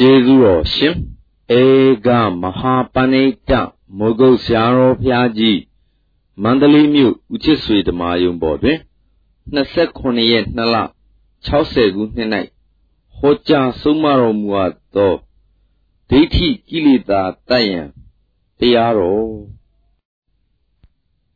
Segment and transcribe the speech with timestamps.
[0.00, 0.94] ကျေးဇူးတော်ရှင်
[1.60, 1.62] ဧ
[2.06, 2.08] က
[2.42, 3.52] မဟာပဏိတ
[3.98, 5.60] မိုးကုတ်ဆရာတော်ဘုရားကြီး
[6.42, 8.78] မန္တလေးမြို့ဦးချစ်ဆွေဓမ္မယုံပေါ်တွင်
[9.54, 10.76] 29ရက်2လ
[11.46, 12.30] 60ခုနှစ်၌
[13.16, 15.14] ဟောကြားဆုံးမတော်မူအပ်သော
[16.10, 17.88] ဒိဋ္ဌိကိလေသာတတ်ရန်
[18.58, 19.30] တရားတော်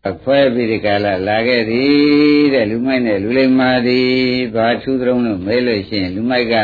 [0.08, 4.10] အဖွဲပြီးဒီကလာလာခဲ့သည်တဲ့လူမိုက်နဲ့လူလိမ္မာသည်
[4.54, 6.56] ဘာထူးသုံးလို့မဲလို့ရှိရင်လူမိုက်က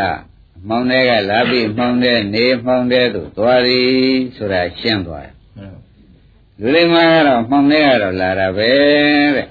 [0.67, 3.91] မှောင်တဲ့ကလာပြီးမှောင်တဲ့နေမှောင်တဲ့သို့သွားသည်
[4.37, 5.35] ဆိုတာရှင်းသွားတယ်
[6.61, 8.71] လူလိမ္မာကတော့မှောင်တဲ့ကတော့လာတာပဲ
[9.37, 9.47] တဲ့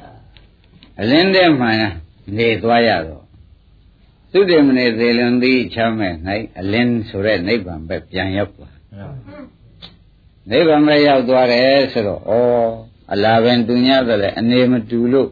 [1.00, 1.68] အလင်းတဲ့မှ
[2.38, 3.24] နေသွားရတော့
[4.32, 6.14] သုတေမနေသေးလွန်သည်ချမ်းမဲ့၌
[6.60, 8.76] အလင်းဆိုတဲ့နိဗ္ဗာန်ပဲပြန်ရောက်သွား
[10.52, 12.34] နိဗ္ဗာန်ပဲရောက်သွားတယ်ဆိုတော့ဩ
[13.12, 15.30] အလားပင်တူညတယ်လေအနေမတူလို့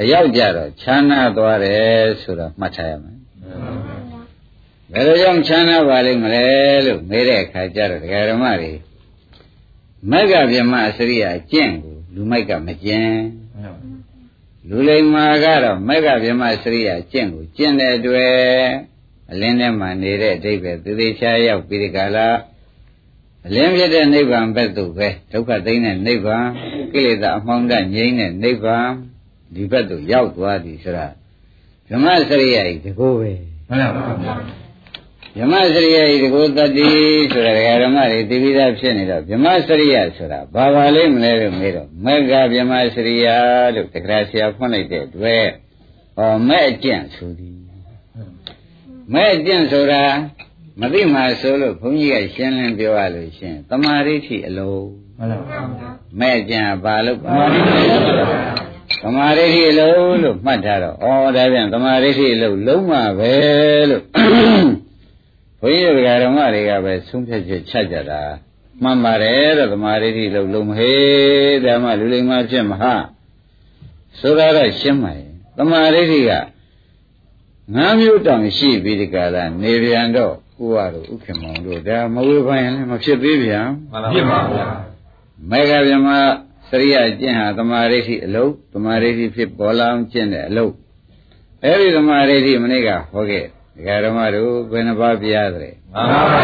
[0.00, 3.13] အရောက်ကြတော့ချမ်းသာသွားတယ်ဆိုတော့မှတ်ထားရမယ်
[4.92, 6.44] ဘယ်လိုကြောင့်ချမ်းသာပါလိမ့်မလဲ
[6.86, 8.72] လို့မေးတဲ့အခါကျတော့ဒကာဓမ္မတွေ
[10.10, 13.16] မက္ကဗျမအစရိယကျင့်ကိုလူမိုက်ကမကျင့်
[14.68, 18.34] လူလိမ္မာကတော့မက္ကဗျမအစရိယကျင့်ကိုကျင့်တဲ့အတွက်
[19.30, 22.28] အလင်းထဲမှာနေတဲ့အဓိပ္ပာယ်သေသေးချာရောက်ပြီးဒီကလာ
[23.46, 26.46] အလင်းဖြစ်တဲ့နိဗ္ဗာန်ဘက်သို့ပဲဒုက္ခသိမ်းတဲ့နိဗ္ဗာန်
[26.92, 28.88] ကိလေသာအမှောင်တငြိမ်းတဲ့နိဗ္ဗာန်
[29.54, 31.06] ဒီဘက်သို့ရောက်သွားပြီဆိုတာ
[31.88, 33.30] ဓမ္မစရိယဤတကောပဲ
[33.68, 34.63] မှန်ပါပါ
[35.36, 36.88] ဗြဟ္မစရိယဤတကုတ္တိ
[37.32, 43.26] ဆိုတာဓမ္မတွေသိပြီးသားဖြစ်နေတော့ဗြဟ္မစရိယဆိုတာဘာပါလိမ့်မလဲလို့မေးတော့မက္ကဗြဟ္မစရိယ
[43.74, 45.46] လို့တက္ကရာဆရာဖွင့်လိုက်တဲ့အတွက်
[46.16, 47.58] ဟောမဲ့အကျင့်ဆိုသည်
[49.12, 50.02] မဲ့အကျင့်ဆိုတာ
[50.80, 54.88] မသိမှဆိုလို့ဘုန်းကြီးကရှင်းလင်းပြောရလို့ရှင်တမာရိဋ္ဌိအလုံး
[55.18, 57.84] မှန်ပါဗျာမဲ့အကျင့်ဘာလို့တမာရိဋ္ဌိ
[59.02, 63.32] သမာဓိရှိလို့လို့မှတ်ထားတော့ဩဒါပြန်သမာဓိရှိလို့လုံးမပဲ
[63.90, 64.02] လို့
[65.64, 68.22] ဘုန်းကြီးတို့ဓမ္မတွေကပဲဆုံးဖြတ်ချက်ချကြတာ
[68.82, 72.94] မှန်ပါတယ်တဲ့သမာဓိတိလို့လုံးမဟေးဓမ္မလူလိမ္မာဖြစ်မဟာ
[74.20, 76.32] ဆိုတာတော့ရှင်းပါရဲ့သမာဓိတိက
[77.74, 83.66] ငါးမျိုးတောင်ရှိပြီးဒီကလာနေပြန်တော့ဥပါတို့ဥခင်မောင်တို့ဒါမဝေပိုင်းလည်းမဖြစ်သေးပြန်
[84.12, 84.66] ဖြစ်ပါဗျာ
[85.50, 86.08] မေဃဗျမ
[86.68, 90.72] စရိယကျင့်ဟာသမာဓိတိအလုံးသမာဓိတိဖြစ်ပေါ်လာအောင်ကျင့်တဲ့အလုံး
[91.64, 93.46] အဲဒီသမာဓိတိမနေ့ကဟောခဲ့
[93.76, 96.40] ဒကာဓမ္မတို့ဘယ်နှပါးပြားသလဲမှန်ပါပါ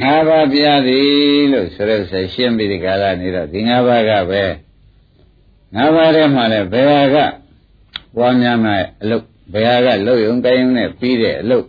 [0.00, 4.44] ငါးပါးပြားသည်လို့ဆိုရဆက်ရှင်းပြီးဒီကာလနေတော့ဒီငါးပါးကပဲ
[5.74, 7.16] ငါးပါးထဲမှာလည်းဘယ်ဟာက
[8.16, 11.66] ပွားများမယ်အလုပ်ဘယ်ဟာကလှုပ်ယုံကိုင်းယုံနဲ့ပြီးတဲ့အလုပ်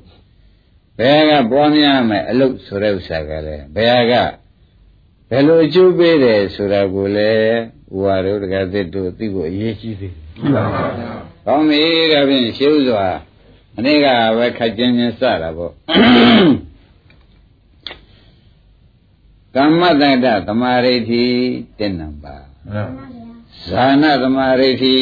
[0.99, 4.13] ဘယ်ဟာကပွားများမယ်အလုပ်ဆိုတဲ့ဥစ္စာကလည်းဘယ်ဟာက
[5.29, 7.57] ဘယ်လိုအကျိုးပေးတယ်ဆိုတာကိုလည်း
[7.95, 10.85] ဥပါတို့တကယ်သစ်တို့သိဖို့အရေးကြီးသေးတယ်မှန်ပါပါ
[11.45, 13.05] ကောင်းပြီဒါဖြင့်ရှင်းစွာ
[13.75, 15.71] မနေ့ကပဲခက်ချင်းချင်းစတာပေါ့
[19.55, 21.25] ကမ္မတတ္တသမာဓိဋ္ဌိ
[21.79, 22.45] တစ်နံပါတ်
[23.67, 24.97] ဇာနာသမာဓိဋ္ဌိ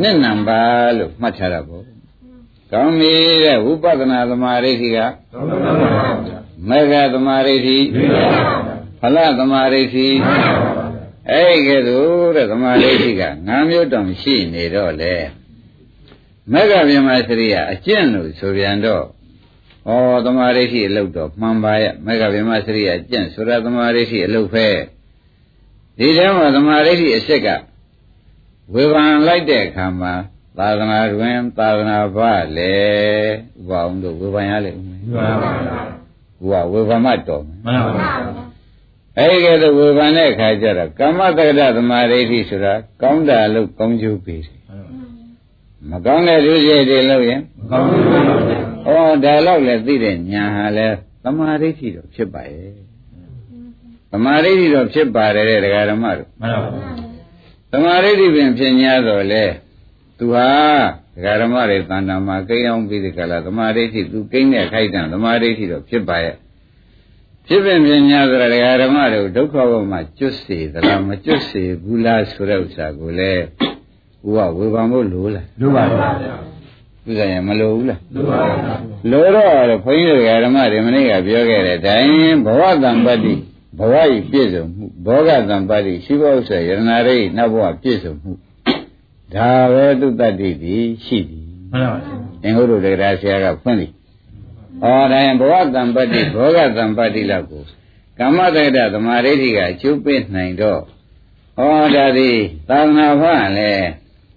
[0.00, 1.84] နှစ်နံပါတ်လို့မှတ်ထားတာပေါ့
[2.72, 3.14] ကောင်းပြီ
[3.44, 4.98] တဲ့ဝိပဿနာသမာဓိဋ္ဌိက
[6.68, 7.78] မေဃသမာဓိဋ္ဌိ
[9.00, 10.08] ဖလသမာဓိဋ္ဌိ
[11.30, 15.14] အဲ့ဒီကဲ့သို့တဲ့သမာဓိဋ္ဌိက၅မျိုးတောင်ရှိနေတော့လေ
[16.50, 19.04] မက္ကဗျမစရိယအကျင့်လို့ဆိုပြန်တော့
[19.88, 19.92] ဩ
[20.24, 24.66] သမာဓိရှိအလုပ်တော့မှန်ပါရဲ့မက္ကဗျမစရိယအကျင့်ဆိုတာသမာဓိရှိအလုပ်ပဲ
[25.98, 27.48] ဒီထဲမှာသမာဓိရှိအစစ်က
[28.74, 30.14] ဝေဘာလိုက်တဲ့အခါမှာ
[30.58, 32.74] သာသနာတွင်သာသနာ့ဘာလေ
[33.58, 35.50] ဥပအောင်တို့ဝေဘာရလေဦးမယ်မှန်ပါပါ
[36.42, 38.08] ဘုရားဝေဘာမတော်မှန်ပါပါ
[39.18, 44.61] အဲဒီကဲတော့ဝေဘာတဲ့အခါကျတော့ကမ္မတက္ကသမာဓိရှိဆိုတာကောင်းတာလို့ကောင်းကျိုးပေးတယ်
[45.90, 48.02] မကောင်းတဲ့လူစိတ်တွေလို့ရင်မကောင်းဘူး။
[48.86, 50.88] ဩဒါတော့လည်းသိတဲ့ညာဟာလဲ
[51.24, 52.70] သမာဓိရှိတော့ဖြစ်ပါရဲ့။
[54.12, 56.70] သမာဓိရှိတော့ဖြစ်ပါတယ်တဲ့ဒကာဓမ္မတို့။မှန်ပါပါ။
[57.72, 59.44] သမာဓိပင်ဖြစ်냐တော့လေ
[60.18, 60.48] သူဟာ
[61.14, 66.36] ဒကာဓမ္မတွေတန်တာမှာကိန်းအောင်ပြီးဒီကလာသမာဓိရှိသူကိန်းတဲ့ခိုက်တံသမာဓိရှိတော့ဖြစ်ပါရဲ့။
[67.46, 73.44] ဖြစ်ပင်ဖြစ်냐ဆိုတော့ဒကာဓမ္မတို့ဒုက္ခဘဝမှာကျွတ်စေသလားမကျွတ်စေဘူးလားဆိုတဲ့ဥစ္စာကိုလည်း
[74.22, 76.34] ဘုရားဝေဖန်ဖို့လိုလားလိုပါပါဗျာ
[77.04, 78.74] သူဆိုင်ရမလိုဘူးလားလိုပါပါ
[79.10, 83.32] လိုတော့ဘုန်းကြီးတို့ဓမ္မတွေမနေ့ကပြောခဲ့တဲ့တိုင်းဘဝတံပတ္တိ
[83.78, 88.32] ဘဝဤပြည့်စုံမှုဘောဂတံပတ္တိရှိဖို့ဆိုရဏရိနောက်ဘဝပြည့်စုံမှု
[89.34, 91.98] ဒါပဲသူတတ္တိဒီရှိသည်မှန်ပါပါ
[92.44, 93.92] အင်္ဂုတ္တတရားဆရာကဖွင့်သည်
[94.82, 97.62] ဟောတိုင်းဘဝတံပတ္တိဘောဂတံပတ္တိလောက်ကို
[98.18, 100.80] ကမ္မတက္ကသမာဓိဋ္ဌိကအကျုပ်ပေးနိုင်တော့
[101.56, 102.38] ဟောဒါသည်
[102.68, 103.24] သာသနာ့ဘ
[103.58, 103.88] လည်း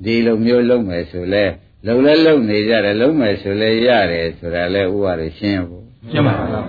[0.03, 1.43] ဒီလိုမျိုးလုပ်မယ်ဆိုလဲ
[1.85, 6.59] လုံလဲလုံနေကြတယ်လုံမယ်ဆိုလဲရတယ်ဆိုတာလဲဥပါရရှင်းဖို့မရှင်းပါဗျာ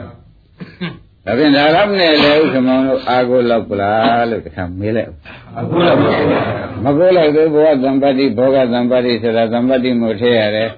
[1.26, 5.11] ဒါဖြင့်ဒါတော့နဲ့လေဥက္ကမောင်တို့အာကိုလောက်ပလားလို့တခါမေးလိုက်
[5.58, 6.40] အခုလည်းပါဗျာ
[6.84, 10.70] မကိုလိုက်သေးဘဝသံပတ္တိဘောဂသံပတ္တိဆိုတာသံပတ္တိမို့ထည့်ရတယ်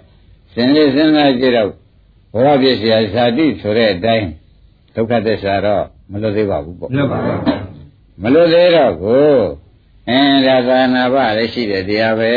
[0.52, 1.70] စဉ်းလေးစဉ်းစားကြည့်တော့
[2.34, 4.28] ဘဝပြည့်စရာဇာတိဆိုတဲ့အတိုင်း
[4.94, 7.36] ဒုက္ခသစ္စာတော့မလွတ်သေးပါဘူးပေါ့လွတ်ပါဗျာ
[8.22, 9.26] မလွတ်သေးတော့ကို
[10.08, 12.32] အင်းဒါသာနာပလည်းရှိတဲ့တရားပဲ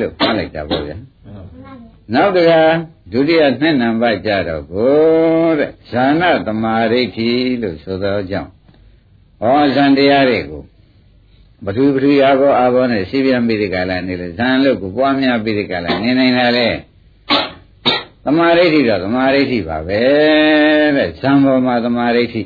[0.00, 0.96] လို့ပြောလိုက်တာပေါ့ဗျာ
[2.14, 2.52] နောက်တက
[3.12, 7.30] ဒုတိယနှစ်နံပါတ်ကြတော့ကိုတဲ့ဇာနာတမာရိဋ္ဌိ
[7.62, 8.50] လို့ဆိုသောကြောင့်
[9.42, 10.62] ဩဇန်တရားတွေကို
[11.64, 16.68] ဘသူပတိအာဘောအာဘောနဲ့ရှိပြန်ပြီးဒီကလာနေလေဇန်လို့ကိုပွားများပြီးဒီကလာနေနိုင်တာလေ
[18.24, 20.00] တမာရိဋ္ဌိတော့တမာရိဋ္ဌိပါပဲ
[20.96, 22.42] တဲ့ဇံပေါ်မှာတမာရိဋ္ဌိ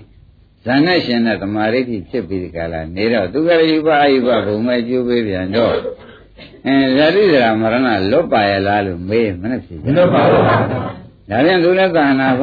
[0.64, 5.74] ဇန်နဲ့ရှင်တဲ့တမာရိဋ္ဌိဖြစ်ပြီးဒီကလာနေတော့သူကရိပအာယုပဘုံမဲ့ကျိုးပေးပြန်တော့
[6.66, 7.76] အဲဇာတိဇရာမရဏ
[8.12, 12.42] လွတ်ပါရဲ့လားလို့မေးမနဲ့ဖြစ်မလွတ်ပါဘူးဗျာဒါပြန်သူလည်းကာနာဘ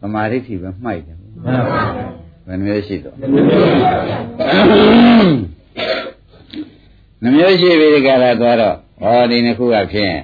[0.00, 1.82] သမာဓိဋ္ဌိပဲမှိုက်တယ်မှန်ပါဗျာ
[2.46, 3.44] ဘယ်နှမျိုးရှိတော့ဒီလို
[3.82, 4.18] ပါဗျာ
[7.22, 10.16] နှမျိုးရှိပြီဒီကလာသွားတော့ဩဒီနှစ်ခုကဖြင့်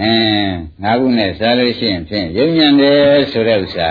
[0.00, 3.90] အင်းငါးခုနဲ့စားလို့ရှိရင်ဖြင့်ရုံညံတယ်ဆိုတဲ့ဥစ္စာ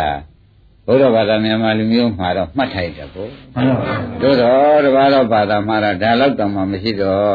[0.88, 7.33] ဘုရားဘာသာမြန်မာလူမျိုးမှာတော့မှတ်ထိုက်တယ်ပေါ့မှန်ပါဗျာတို့တော့တပါးတော့ဘာသာမှာတော့ဒါလောက်တောင်မှမရှိတော့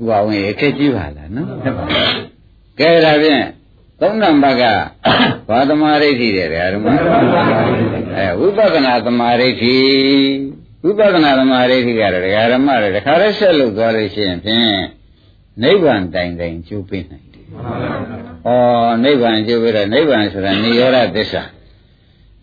[0.00, 2.16] ဥပဝင်အခက်ကြီးပါလားနော်ဟုတ်ပါဘူး
[2.80, 3.44] ကဲဒါဖြင့်
[4.00, 4.64] သုံးနံပါတ်က
[5.48, 6.86] ဘာသမာဓိဋ္ဌိတဲ့ဓမ္မ
[8.16, 9.78] အဲဝိပဿနာသမာဓိဋ္ဌိ
[10.84, 14.60] ဝိပဿနာသမာဓိဋ္ဌိကတော့ဒကာဓမ္မတွေတခါတည်းဆက်လို့သွားလို့ရှိရင်ဖြင့်
[15.62, 17.46] နိဗ္ဗာန်တိုင်တိုင်ကျိုးပေးနိုင်တယ်။
[18.46, 18.50] ဩ
[19.04, 21.42] နိဗ္ဗာန်ကျိုးပေးတော့နိဗ္ဗာန်ဆိုတာនិရောဓသစ္စာ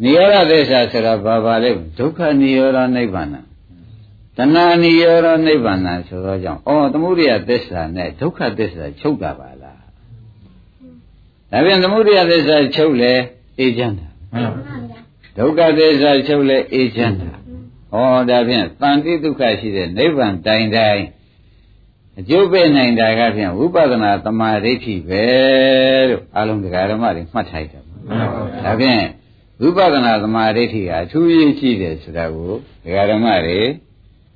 [0.04, 3.36] နိရောဓသစ္စာဆိုတာဘာပါလဲဒုက္ခနိရောဓနိဗ္ဗာန်တ
[4.38, 9.80] ဏှာနိရောဓနိဗ္ဗာန်ဆိုတော့ကြောင့်အော်သမုဒိယသစ္စာနဲ့ဒုက္ခသစ္စာချုပ်တာပါလား
[11.52, 13.14] ဒါပြန်သမုဒိယသစ္စာချုပ်လဲ
[13.60, 15.00] အေးချမ်းတာမှန်ပါဗျာ
[15.38, 17.32] ဒုက္ခသစ္စာချုပ်လဲအေးချမ်းတာ
[17.94, 21.04] အော်ဒါဖြင့်တန်တိဒုက္ခရှိတဲ့နိဗ္ဗာန်တိုင်တိုင်
[22.20, 25.24] အကျိုးပဲ့နိုင်တာကဖြင့်ဝိပဿနာသမာဓိဋ္ဌိပဲ
[26.10, 29.02] လို့အလုံးတရားဓမ္မတွေမှတ်ထားတယ်မှန်ပါဗျာဒါဖြင့်
[29.62, 32.52] ဝိပဿနာသမာဓိဋ္ဌိကအထူးရေးရှိတယ်ဆိုတာကို
[32.84, 33.60] တရားဓမ္မတွေ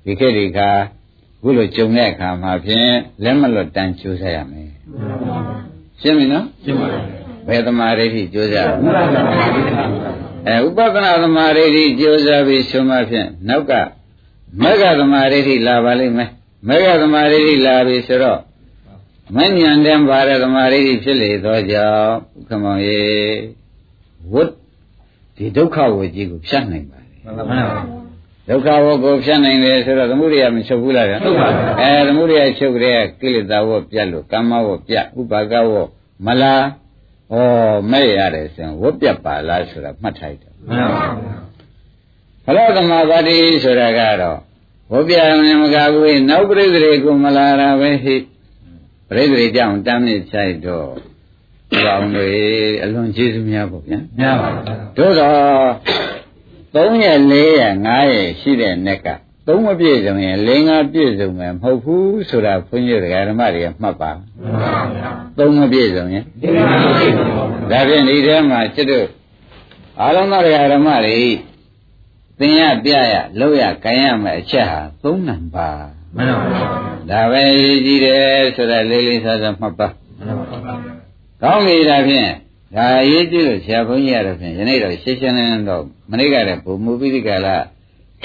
[0.05, 0.69] ဒီခေတ်ဒီခါ
[1.41, 2.91] ခုလိုကြုံတဲ့အခါမှာဖြင့်
[3.23, 4.69] လက်မလွတ်တန်းကြိုးစားရမယ်
[6.01, 7.01] ရှင်းပြီနော်ရှင်းပါဗျာ
[7.47, 9.83] ဘယ်သမာဓိဋ္ဌိကြိုးစားရမမှလဲန်ပါဗျာ
[10.47, 13.71] အဲဥပဒနာသမာဓိဋ္ဌိကြိုးစားပြီးဆုံးမဖြင့်နောက်က
[14.63, 16.29] မဂ္ဂသမာဓိဋ္ဌိလာပါလိမ့်မယ်
[16.67, 18.39] မဂ္ဂသမာဓိဋ္ဌိလာပြီဆိုတော့
[19.35, 23.01] မဉ္ဇဉ်တန်းပါတဲ့သမာဓိဋ္ဌိဖြစ်လေသောကြောင့်ဥက္ကမောင်ရေ
[24.33, 24.53] ဝတ်
[25.37, 27.67] ဒီဒုက္ခဝကြီးကိုဖြတ်နိုင်ပါလေမှန်ပါဗျာ
[28.49, 35.71] ဒုက္ခဝကိုဖြတ်နိုင်တယ်ဆိုတော့သမုဒိယမချုပ်ဘူးလားဗျာဟုတ်ပါဘူးအဲသမုဒိယချုပ်တဲ့ကိလေသာဝပြတ်လို့ကမ္မဝပြတ်ဥပါကဝ
[36.25, 36.63] မလား
[37.33, 37.35] ဩ
[37.91, 41.35] မဲ့ရတယ်ဆိုရင်ဝပြတ်ပါလားဆိုတာမှတ်ထားတယ်မှန်ပါဗျာ
[42.45, 44.39] ဘလောသမာပါတိဆိုတာကတော့
[44.91, 48.15] ဘုရားမြမကဘူးနောက်ပြိဿတွေကိုမလာတာပဲဟိ
[49.09, 51.12] ပြိဿတွေကြောင့်တမ်းမြစ်ဆိုင်တော့
[51.85, 52.29] ဘောင်းတွေ
[52.83, 55.69] အလွန်ကျေးဇူးများပေါ့ဗျာမှန်ပါဗျာတို့တော့
[56.75, 59.07] 3ရက်4ရက်5ရက်ရှိတဲ့နက်က
[59.47, 66.77] သုံးမပြည့်စုံရင်၄၅ပြည့်စုံမယ်မဟုတ်ဘူးဆိုတာဘုန်းကြီးတရားဓမ္မတွေကမှတ်ပါမှန်ပါဗျာသုံးမပြည့်စုံရင်ဒီလိုပါ
[67.69, 69.07] ဗျာဒါဖြင့်ဒီထဲမှာကျွတ်တို့
[70.01, 71.19] အာလုံးသောတရားဓမ္မတွေ
[72.39, 76.67] သင်ရပြရလောက်ရကြင်ရမယ်အချက်ဟာသုံးနံပါတ်မှန်ပါဗျာ
[77.09, 80.02] ဒါပဲအရေးကြီးတယ်ဆိုတာလေးလေးစားစားမှတ်ပါမှန်ပါဗျာ
[81.43, 82.29] ကောင်းပြီဒါဖြင့်
[82.75, 87.55] ဒါအရေးကြီးလို့ဆရာဘုန်းကြီးရတော့ဖြင့်ယနေ့တော့ရှင်းရှင်းလင်းလင်းတော့မနေ့ကလည်းဘုံမူပိဋကလာ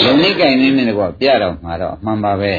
[0.05, 2.53] ယနေ့ကင်နေနေတော့ပြတော့မှာတော့အမှန်ပါပဲ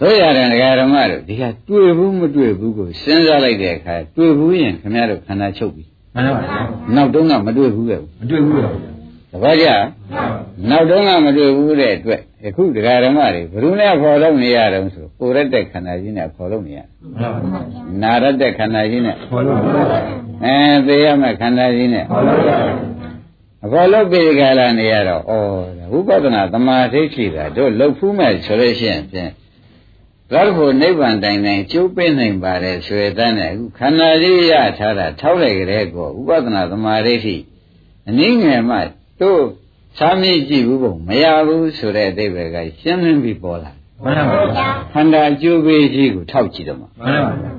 [0.00, 6.60] တို့ရတယ်ဒကာဓမ္မတို့ဒီကတွေ့ဘူးမတွေ့ဘူးကိုစဉ်းစားလိုက်တဲ့အခါတွေ့ဘူးရင်ခင်ဗျားတို့ခန္ဓာချုပ်ပြီမှန်ပါဗျာ
[6.96, 8.68] နောက်တုန်းကမတွေ့ဘူးလေမတွေ့ဘူးဗျာ
[9.32, 9.66] တပည့်ကြ
[10.70, 20.00] နောက်တုန်းကမတွေ့ဘူးတဲ့အတွက်အခုဒကာဓမ္မတွေဘယ်သူနဲ့ဖော်လို့နေရတုံးဆိုကိုရက်တဲ့ခန္ဓာကြီးနဲ့ဖော်လို့နေရမှန်ပါဗျာနာရတဲ့ခန္ဓာကြီးနဲ့ခေါ်လို့ပါဗျာ
[20.44, 20.56] အဲ
[20.86, 22.58] သေရမယ့်ခန္ဓာကြီးနဲ့ခေါ်လို့ပါဗျာ
[23.64, 25.34] အဖော်လို့ပြေကြလာနေရတော့ဩ
[25.92, 29.30] ဝိပဿနာသမာဓိရှိတာတို့လှုပ်ဖူးမဲ့ဆိုလို့ရှိရင်ဖြင့်
[30.30, 37.36] သာဖို့နိဗ္ဗာန်တိုင်တိုင်ကျိုးပေးနိုင်ပါတယ်ဆိုရတဲ့နဲ့အခုခန္ဓာကြီးရထားတာထောက်လိုက်ကြတဲ့ကောဥပဒနာသမာဓိရှိ
[38.08, 38.76] အနည်းငယ်မှ
[39.20, 39.42] တို့
[39.98, 43.72] သာမြင့်ကြည့်ဘူးဘုံမရဘူးဆိုတဲ့အသေးပဲကရှင်းလင်းပြီးပေါ်လာ
[44.04, 47.52] မှန်ပါဗျာခန္ဓာအကျိုးပေးကြီးကိုထောက်ကြည့်တော့မှာမှန်ပါဗျာ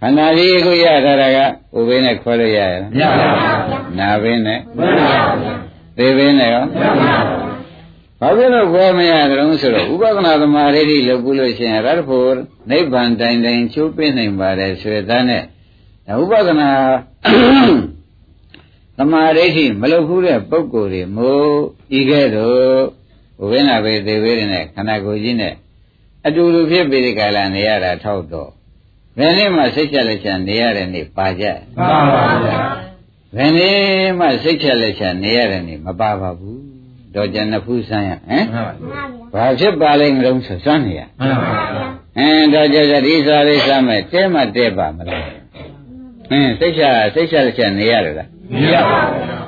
[0.00, 1.38] ခန္ဓာကြီးကိုရထားတာက
[1.76, 3.28] ဥပိနဲ့ခွဲလို့ရရလားမရပါ
[3.66, 5.06] ဘူးနာဘင်းနဲ့မှန်ပါ
[5.42, 5.54] ဗျာ
[5.96, 7.16] သေဘင်းနဲ့ရောမှန်ပါဗျာ
[8.20, 12.30] ဘာဖြစ်လို့ခွဲမရကြုံဆိုတော့ဥပဒနာသမာဓိတိလုပ်ဘူးလို့ရှိရင်ရတ္ဖို့
[12.70, 15.42] နိဗ္ဗာန်တိုင်တိုင်ချိုးပေးနိုင်ပါတယ်ဆိုရတဲ့နဲ့
[16.20, 16.70] ဥပဒနာ
[18.98, 21.52] သမာဓိဋ္ဌိမလုပ်ဘူးတဲ့ပုဂ္ဂိုလ်တွေမို့
[21.98, 22.82] ဤကဲ့သို့
[23.38, 25.54] ဘုရင်နာပဲသေဝေးတဲ့ခန္ဓာကိုယ်ကြီးနဲ့
[26.26, 28.50] အတူတူဖြစ်ပြီးဒီကလာနေရတာထောက်တော့
[29.18, 31.44] ဘယ်နေ့မှစိတ်ချက်လက်ချနေရတဲ့နေ့ပါကြ
[31.76, 32.56] မှန်ပါဗျာ
[33.36, 33.78] ဘယ်နေ့
[34.18, 36.60] မှစိတ်ချက်လက်ချနေရတဲ့နေ့မပါပါဘူး
[37.14, 38.66] တော့ကျန်နှစ်ဖူးဆန်းရဟမ်မှန်
[39.32, 41.84] ပါဘာဖြစ်ပါလိမ့်မလို့ဆိုစွမ်းနေရမှန်ပါဗျာ
[42.18, 45.22] အင်းတော့ကြကြဒီစားလေးစားမယ်တဲမတဲပါမလား
[46.30, 46.82] အင်းစိတ်ချ
[47.14, 49.40] စိတ်ချလက်ချနေရတယ်လား မရပါဘူးဗျာ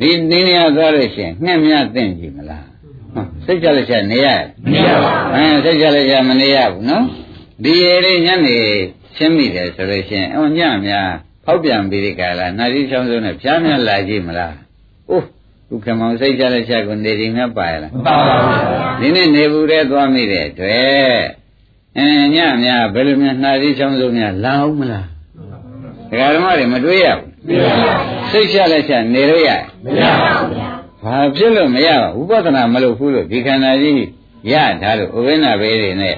[0.00, 2.66] ဒီနေနေရသွားလို့ရှိရင်ငှက်မြသိမ့်ကြည့်မလား
[3.14, 4.28] ဟမ်စိတ်ချလက်ချနေရ
[4.64, 7.04] မရပါဘူးအင်းစိတ်ချလက်ချမနေရဘူးနော်
[7.64, 8.58] ဒီရေလေးညနေ
[9.16, 11.08] ရှင်းမိတယ်ဆိုလို့ရှိရင်အော်ညများ
[11.44, 14.54] ဖောက်ပြန်ပြီးဒီကလာနာရီချောင်းစုံနဲ့ဖြားမြလာကြည့်မလား
[15.10, 15.26] အိုး
[15.68, 21.22] ဒုက္ခမောင်စိတ်ချလက်ချကိုနေဒီငါပါရလားမပါပါဘူးဗျာဒီနေ့နေဘူးတဲ့သွားမိတဲ့အတွက်
[21.96, 25.06] အင်းညများဘယ်လိုများနှာရီချောင်းစုံများလာအောင်မလား
[26.10, 29.50] ဒကာဓမ္မတွေမတွေးရဘူး မရပါဘူးစိတ်ချလက်ချနေလို့ရ
[29.84, 30.68] မရပါဘူးဗျာ
[31.02, 34.06] ဘာဖြစ်လို့မရပါဘူးဥပဒနာမလုပ်ဘူးလို့ဒီခန္ဓာကြီး
[34.52, 36.16] ရထားလို့ဥပ္ပနာဘေးတွေနဲ့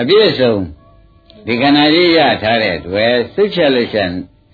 [0.00, 0.54] အပြည့်စုံ
[1.46, 3.98] ဒီခန္ဓာကြီးရထားတဲ့အတွက်စိတ်ချလက်ချ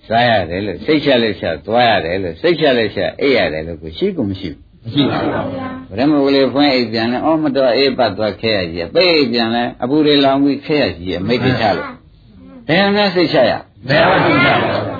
[0.07, 11.87] စားရတယ်လို့စိတ်ချလက်ချသွားရတယ်လို့စိတ်ချလက်ချအိပ်ရတယ်လို့ကိုရှိကုန်မရှိဘူးမရှိပါဘူးဗျာဗရမဝလေဖွင့်အိပ်ပြန်လဲအော်မတော်အေးပတ်သွားခဲရကြီးပိတ်အိပ်ပြန်လဲအပူတွေလောင်ပြီးခဲရကြီးအမိတ်တချလို့
[12.67, 13.53] ဘယ်မှစိတ်ချရ
[13.89, 14.90] ဘယ်မှမရပါဘူး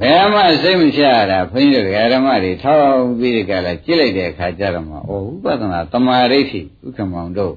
[0.00, 2.82] ဘယ်မှစိတ်မချရတာဘုန်းကြီးတို့ဓမ္မတွေထောက်
[3.18, 7.54] ပြီးဒီကလာကြည့်လိုက်တဲ့အခါကျတော့မှဩဥပဒနာတမာရိဋ္ဌိဥက္ကမောင်တို့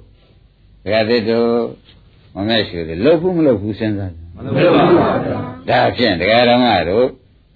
[0.84, 1.50] ဒကာသစ်တို့
[2.36, 5.10] မမဲ့ရှိတယ်လှုပ်ဘူးမလှုပ်ဘူးစဉ်းစားကြမလုပ်ပါဘူးဗျာ
[5.70, 7.08] ဒါဖြင့်ဒကာဓမ္မတို့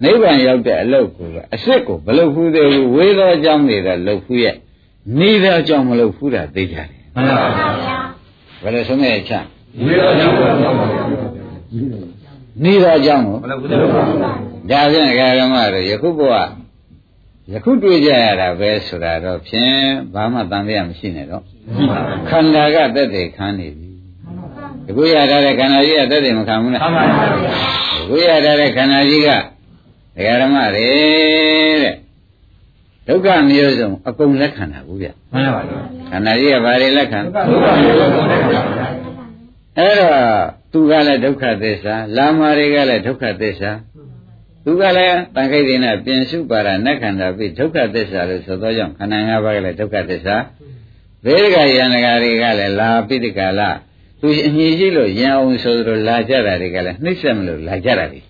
[0.02, 4.54] နိဗ္ဗာန်ရောက်တဲ့အလုတ်ကိုပဲအစ်စ်ကိုမလှုပ်ဘူးသေးဘူးဝေသောအကြောင်းတွေတော့လှုပ်ဘူးရဲ့
[5.18, 7.68] နေသောအကြောင်းမလှုပ်ဘူးတာသိကြတယ်မှန်ပါဗျာ
[8.62, 9.32] ဘယ်လိုဆုံးမဲ့ချ
[9.76, 11.02] ဒီလိုကြောင့်ပါပါဗျာ
[12.64, 16.34] နေသောအကြောင်းကိုမလုပ်ဘူးလို့ပါဘူး ဒါဖြင့်ဒကာဓမ္မတို့ယခုဘဝ
[17.52, 19.76] ယခုတွေ့ကြရတာပဲဆိုတာတော့ဖြင့်
[20.14, 23.88] ဘာမှတန်တရားမရှိနဲ့တော့မရှိပါဘူးခန္ဓာကတက်တယ်ခံနေပြီ
[24.86, 27.52] ယခုရထားတဲ့ခန္ဓာကြီးကတက်တယ်မခံဘူးလားမှန်ပါဗျာ
[27.96, 29.30] ယခုရထားတဲ့ခန္ဓာကြီးက
[30.16, 30.88] ဒကာဓမ္မတွေ
[31.82, 31.94] တဲ့
[33.08, 38.86] ဒုက္ခမျိုးစုံအကုန်လက်ခံတာဘူးဗျမှန်ပါဗျာခန္ဓာကြီးကဘာတွေလက်ခံဒုက္ခမျိုးစုံကိုလည်းပါဗျာ
[39.78, 40.16] အဲ့တော့
[40.72, 43.70] သူကလည်းဒုက္ခသစ္စာလာမာတွေကလည်းဒုက္ခသစ္စာ
[44.64, 50.36] သူကလည်းတန်ခိတ်တွေနဲ့ပြင်စုပါရနတ်ခန္ဓာပြီးဒုက္ခသစ္စာလို့ဆိုသောကြောင့်ခန္ဓာ၅ပါးကလည်းဒုက္ခသစ္စာ
[51.24, 53.70] ဘေဒကယန္တကာတွေကလည်းလာပိဋကလာ
[54.20, 58.20] သူအညီရှိလို့ယံအောင်ဆိုသလိုလာကြတာတွေကလည်းနှိမ့်ဆက်မလို့လာကြတာတွေ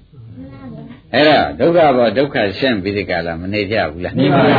[1.13, 4.59] အဲ့တော့ဒုက္ခဘောဒုက္ခရှင်းပိဋကလာမနေကြဘူးလားနေပါဗျာ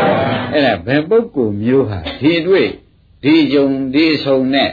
[0.54, 2.68] အဲ့ဒါဘယ်ပုဂ္ဂိုလ်မျိုးဟာဒီအတွေ့
[3.24, 4.70] ဒီကြုံဒီအဆုံနဲ့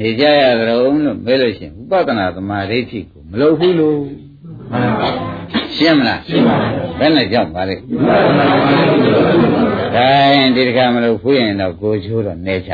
[0.00, 3.98] နေကြရကြုံလို့မဲလို့ရှိရင်ဥပဒနာသမာဓိဋ္ဌိကိုမလုပ်ဘူးလို့
[4.70, 5.31] မှန်ပါဗျာ
[5.76, 12.70] ရှင်းမလားရှင်းပါဗျာဘယ်နဲ့ကြောက်ပါလဲဒီမှာမှန်ပါဗျာဒါရင်ဒီတခါမလုပ်ဘူးရင်တော့ကိုချိုးတော့နေချ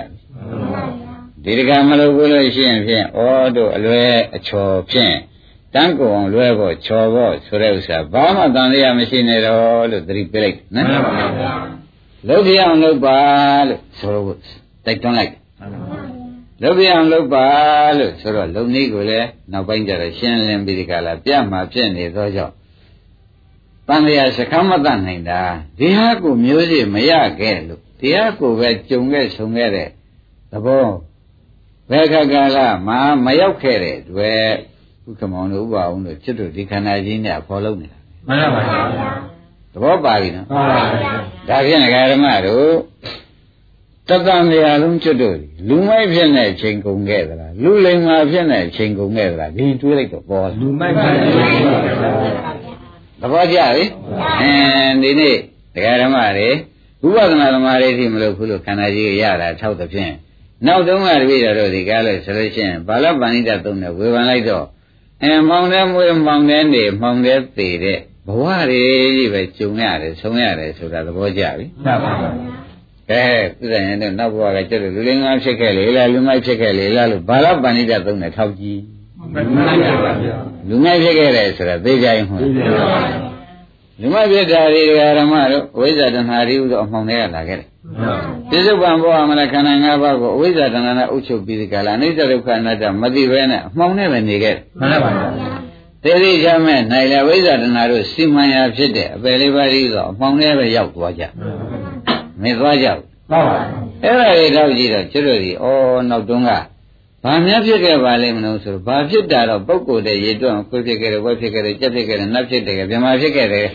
[1.42, 3.20] ပြီဒီတခါမလုပ်ဘူးလို့ရှိရင်ဖြင့်ဩ
[3.56, 4.02] တို့အလွဲ
[4.36, 5.16] အချော်ဖြင့်
[5.74, 11.52] တန်းကုန်အောင်လွဲဖို့ချော်ဖို့ဆိုတဲ့ဥစ္စာဘာမှတန်တရားမရှိနေတော့လို့သတိပေးလိုက်မှန်နော်ပါဗျာ
[12.28, 13.18] လုပ်ပြအောင်လုပ်ပါ
[13.68, 14.38] လို့ဆိုတော့
[14.86, 16.18] တိုက်တွန်းလိုက်မှန်ပါဗျာ
[16.62, 17.46] လုပ်ပြအောင်လုပ်ပါ
[17.98, 22.54] လို့ဆိုတော့လုံနည်းကိုလည်းနောက်ပိုင်းကျတော့ရှင်းလင်းပြီးဒီကလာပြမှာဖြစ်နေသောကြောင့်
[23.88, 25.40] တန်လျာစခမ်းမတတ်နိုင်တာ
[25.78, 29.88] ဒီဟာကိုမျိုးစေ့မရခဲ့လို့ဒီဟာကိုပဲကြုံခဲ့ဆုံခဲ့တဲ့
[30.52, 30.88] သဘော
[31.90, 34.42] ဘယ်ခါကာလမှာမရောက်ခဲ့တဲ့အတွက်
[35.06, 38.80] ဥက္ကမောင်တို့ဥပအောင်တို့ချစ်တို့ဒီခန္ဓာကြီးနဲ့ဖော်လုံးနေတာမှန်ပါဗျာ
[39.72, 41.12] သဘောပါပြီနော်မှန်ပါဗျာ
[41.48, 42.70] ဒါဖြင့်ဒကာဓမ္မတို့
[44.08, 45.36] တတန်တရားလုံးကျွတ်တို့
[45.68, 51.24] လူမိုက်ဖြစ်တဲ့ချိန်ကုန်ခဲ့သလားလူလိမ္မာဖြစ်တဲ့ချိန်ကုန်ခဲ့သလားဒီတွေးလိုက်တော့ပေါ်လူလူမိုက်ပါဗျာ
[52.56, 52.57] သ
[53.32, 53.84] ဘောကျပြီ
[54.40, 55.36] အင်းဒီနေ့
[55.74, 56.48] ဒကာဓမ္မတွေ
[57.06, 60.12] ဥပဒနာဓမ္မတွေထိမလို့ခုလို့ခန္ဓာကြီးရတာထောက်တဲ့ဖြင့်
[60.66, 64.64] နောက်တုန်းကတပည့်တော်တို့ဒီကားလို့ဆိုလို့ရှိရင်ဘာလပဏိတသုံးနဲ့ဝေဖန်လိုက်တော့
[65.22, 68.82] အဲမောင်တဲ့မွေးမောင်တဲ့နေမောင်တဲ့သေးတဲ့ဘဝတွေ
[69.16, 72.30] ကြီးပဲကျုံရတယ်ဆုံးရတယ်ဆိုတာသဘောကျပြီမှန်ပါဗျာ
[73.10, 73.24] ကဲ
[73.58, 78.80] ပြဇာရင်တော့နောက်ဘဝကကျတော့လူလင်္ကာဖြစ်ခဲ့လေလားလူမိုက်ဖြစ်ခဲ့လေလားလို့ဘာလပဏိတသုံးနဲ့ထောက်ကြည့်
[79.32, 80.36] မှန်ပါဗျာ
[80.68, 83.18] လူမိုက်ဖြစ်ခဲ့တယ်ဆိုတာသိကြရင်ဟုတ်ဒီလိုပါဗျာ
[84.00, 84.80] လူမိုက်ဖြစ်တာဒီ
[85.18, 87.68] ဓမ္မတို့အဝိဇ္ဇာတဏှာရီဥသောအမှောင်တွေကလာခဲ့တယ်
[88.50, 95.28] ပြစ္ဆုတ်ပံဘောမလခန္ဓာ၅ပါးကိုအဝိဇ္ဇာတဏှာနဲ့အုပ်ချုပ်ပြီးဒီကလာအနိစ္စဒုက္ခအနတ္တမသိဘဲနဲ့အမှောင်နဲ့ပဲနေခဲ့တယ်မှန်ပါဗျာ
[96.04, 101.22] သေရိချမဲ့နိုင်လေဝိဇ္ဇာတဏှာတို့စီမံရာဖြစ်တဲ့အပယ်လေးပါးဤသောအမှောင်နဲ့ပဲရောက်သွားကြ
[102.42, 103.62] မသွားကြဘူးမှန်ပါဗျာ
[104.04, 105.66] အဲ့ဒါတွေတော့ကြည့်တော့ကျွတ်တို့ဒီဩ
[106.10, 106.50] နောက်တုန်းက
[107.28, 113.66] ဘာများဖြစ်ခဲ့ပါလိမ့်မလို့ဆိုတော့ဘာဖြစ်တာတော့ပုဂ္ဂိုလ်တဲ့ရေတွန့်ခွေးဖြစ်ခဲ့တယ်ဝက်ဖြစ်ခဲ့တယ်ကြက်ဖြစ်ခဲ့တယ်နတ်ဖြစ်တယ်ဗြဟ္မာဖြစ်ခဲ့တယ်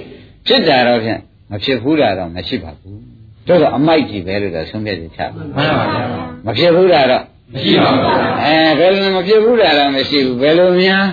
[0.47, 1.19] ဖြစ်တာတော့ဖြင့်
[1.51, 2.99] မဖြစ်ဘူးတာတော့မရှိပါဘူး
[3.47, 6.03] တို့တော့အမိုက်ကြီးပဲလို့တော့ဆုံးဖြတ်ချက်ချပါမှန်ပါဗျာ
[6.45, 11.05] မဖြစ်ဘူးတာတော့မရှိပါဘူးအဲဘယ်လိုမဖြစ်ဘူးတာတော့မရှိဘူးဘယ်လိုများ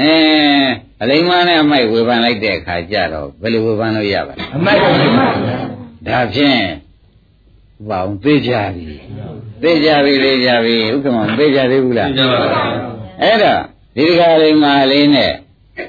[0.00, 0.12] အဲ
[1.02, 5.58] အလိမ္မာနဲ့အမိုက်ဝေဖန်လိုက်တဲ့အခါကျတော့ဘယ်လိုဝေဖန်လို့ရပါလဲအမိုက်ပါဗျာ
[6.06, 6.89] ဒါဖြင့်ဥ
[7.88, 8.84] ပအောင်သိကြပြီ
[9.62, 12.62] သိကြပြီသိကြပြီဥက္ကမောသိကြသေးဘူးလားသိကြပါဗျာ
[13.22, 13.60] အဲ့တော့
[13.96, 15.32] ဒီကလေးမာလေးနဲ့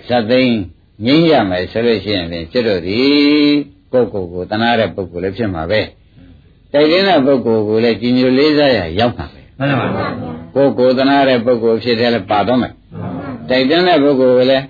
[0.07, 0.57] ဇတ်သိန်း
[1.05, 3.01] ငိမ့်ရမယ်ဆိုလို့ရှိရင်ဖြင့်ကျွတ်တို့ဒီ
[3.91, 5.81] ကိုယ့်ကိုယ်ကိုတနာတဲ့ပုဂ္ဂိုလ်လည်းဖြစ်မှာပဲ
[6.73, 10.07] တိုက်တဲ့ပုဂ္ဂိုလ်ကိုလည်းကြည်ညိုလေးစားရရောက်မှာပဲမှန်ပါဗျာ
[10.55, 12.73] ကိုယ်ကိုယ်တနာတဲ့ပုဂ္ဂိုလ်ဖြစ်တယ်လည်းပါတော့မယ်
[13.49, 14.65] တိုက်တဲ့ပုဂ္ဂိုလ်ကိုလည်း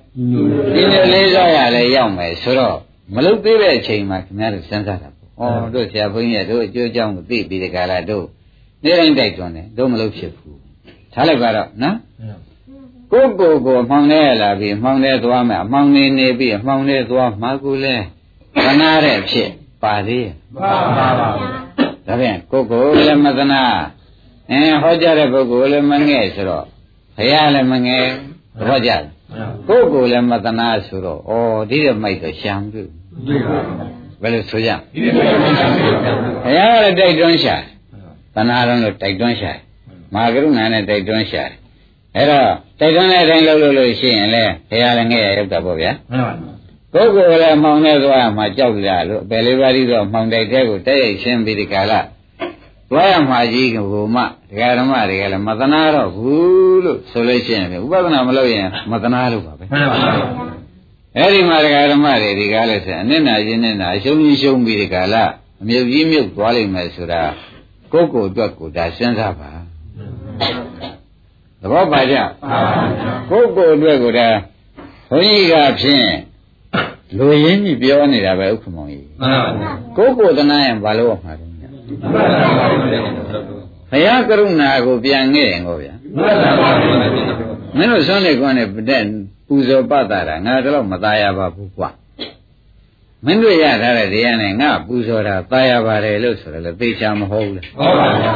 [0.75, 2.77] ကြည်ညိုလေးစားရလည်းရောက်မယ်ဆိုတော့
[3.15, 5.09] မလုတ်သေးတဲ့အချိန်မှာခင်ဗျားတို့စဉ်းစားတာ
[5.41, 8.25] ပေါ့ဩတို့ဆရာဘုန်းကြီးကတို့အကျိုးအကြောင်းကိုသိပြီးဒီကလာတို့
[8.83, 10.59] နေတိုင်းတိုက်တွန်းတယ်တို့မလုတ်ဖြစ်ဘူး
[11.13, 11.97] ထားလိုက်ပါတော့နော်
[13.11, 17.95] ကိုယ့်ကိုယ်ကိုအမှောင်ထဲလာပြီးအမှောင်ထဲသွားမယ်အမှောင်နေနေပြီးအမှောင်ထဲသွားမှကိုလဲ
[18.65, 19.49] သနာတဲ့အဖြစ်
[19.83, 21.31] ပါသေးရဲ့မှန်ပါဗျာ
[22.07, 23.61] ဒါဖြင့်ကိုယ့်ကိုယ်လည်းမသနာ
[24.51, 26.65] အင်းဟောကြားတဲ့ပုဂ္ဂိုလ်လည်းမငဲ့ဆိုတော့
[27.17, 28.05] ဘုရားလည်းမငဲ့
[28.59, 29.03] သဘောကျလား
[29.67, 31.33] ကိုယ့်ကိုယ်လည်းမသနာဆိုတော့ဩ
[31.69, 32.81] ဒီရမိုက်တော့ရှံပြု
[33.27, 33.59] တွေ့ပါ
[34.21, 35.71] ဘယ်လိုဆိုကြဒီနေ့ပြန်ပြန်
[36.03, 37.55] ပြန်ဘုရားကလည်းတိုက်တွန်းရှာ
[38.35, 39.51] သနာတော်လို့တိုက်တွန်းရှာ
[40.13, 41.43] မဟာကရုဏာနဲ့တိုက်တွန်းရှာ
[42.15, 42.49] အဲ့တော့
[42.79, 46.33] တိုက်တွန်းတဲ့အတိုင်းလုပ်လို့လို့ရှိရင်လည်းဘုရားလည်းငဲ့ရရောက်တာပေါ့ဗျာမှန်ပါ
[46.93, 51.99] ကိုယ်ကိုယ်လည်းမှောင်နေသွားမှကြောက်ကြလို့အပယ်လေးပါးပြီးတော့မှောင်တိုက်တဲ့ကိုတက်ရိုက်ရှင်းပြီးဒီကလာ
[52.91, 60.13] သွားရမှာကြီးကိုမှဒကာဓမ္မတွေကလည်းမသနာတော့ဘူးလို့ဆိုလို့ရှိရင်ဥပဒနာမလုပ်ရင်မသနာလို့ပါပဲမှန်ပါဗျာ
[61.17, 65.23] အဲ့ဒီမှာဒကာဓမ္မတွေဒီကားလဲဆိုအနစ်နာချင်းနဲ့နာအရှုံးကြီးရှုံးပြီးဒီကလာ
[65.61, 67.21] အမြုပ်ကြီးမြုပ်သွားလိမ့်မယ်ဆိုတာ
[67.91, 69.51] ကိုယ့်ကိုယ်အတွက်ကိုဒါစဉ်းစားပါ
[71.61, 72.15] သဘောပါကြ
[73.29, 74.27] ကိုယ့်ကိုယ်အတွက်ကိုဒါ
[75.09, 76.09] ဘုန်းကြီးကဖြင့်
[77.17, 81.71] လူရင်းကြီးပြောနေတာပဲဥက္ကမောင်ကြီးမှန်ပါဗျာကိုယ့်ကိုယ်တနာရင်ဘာလို့မှာတော့ညမှန်
[82.13, 82.99] ပါဗျာ
[83.91, 85.93] ဘုရားကရုဏာကိုပြန်ငဲ့ရင်ကိုဗျာ
[87.77, 89.03] မှန်ပါဗျာမင်းတို့ဆွမ်းနေကွန်းနဲ့တဲ့
[89.47, 91.89] ပူဇော်ပတာတာငါတော့မသားရပါဘူးကွာ
[93.25, 98.33] မင်းတို့ရထားတဲ့တရားနဲ့ငါပူဇော်တာသားရပါတယ်လို့ဆိုတယ်လေသိချာမဟုတ်ဘူးလေဟုတ်ပါဗျာ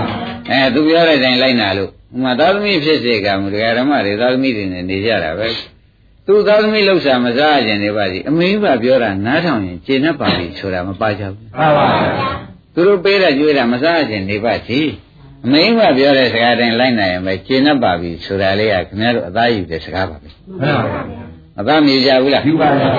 [0.49, 5.47] အဲသူပြောတဲ့အတိုင်းလိုက်နာလို့ဥမာသာသမီဖြစ်စေကမူတရားဓမ္မတွေသာသမီတွေနဲ့နေကြတာပဲ
[6.27, 12.11] သူသာသမီလှုပ်ရှားမစားခြင်းတွေပါစီအမိဘပြောတာနားထောင်ရင်ကျေနပ်ပါပြီဆိုတာမပါကြဘူးမှန်ပါဗျာ
[12.73, 14.79] သူတို့ပေးတဲ့ကြွေးတာမစားခြင်းနေပါစီ
[15.45, 21.23] အမိဘပြောတဲ့စကားတိုင်းလိုက်နာရင်ပဲကျေနပ်ပါပြီဆိုတာလေးကခင်ဗျားတို့အသားယူတဲ့စကားပါပဲမှန်ပါဗျာ
[21.59, 22.89] အသားမြည်ကြဘူးလားယူပါဗျာ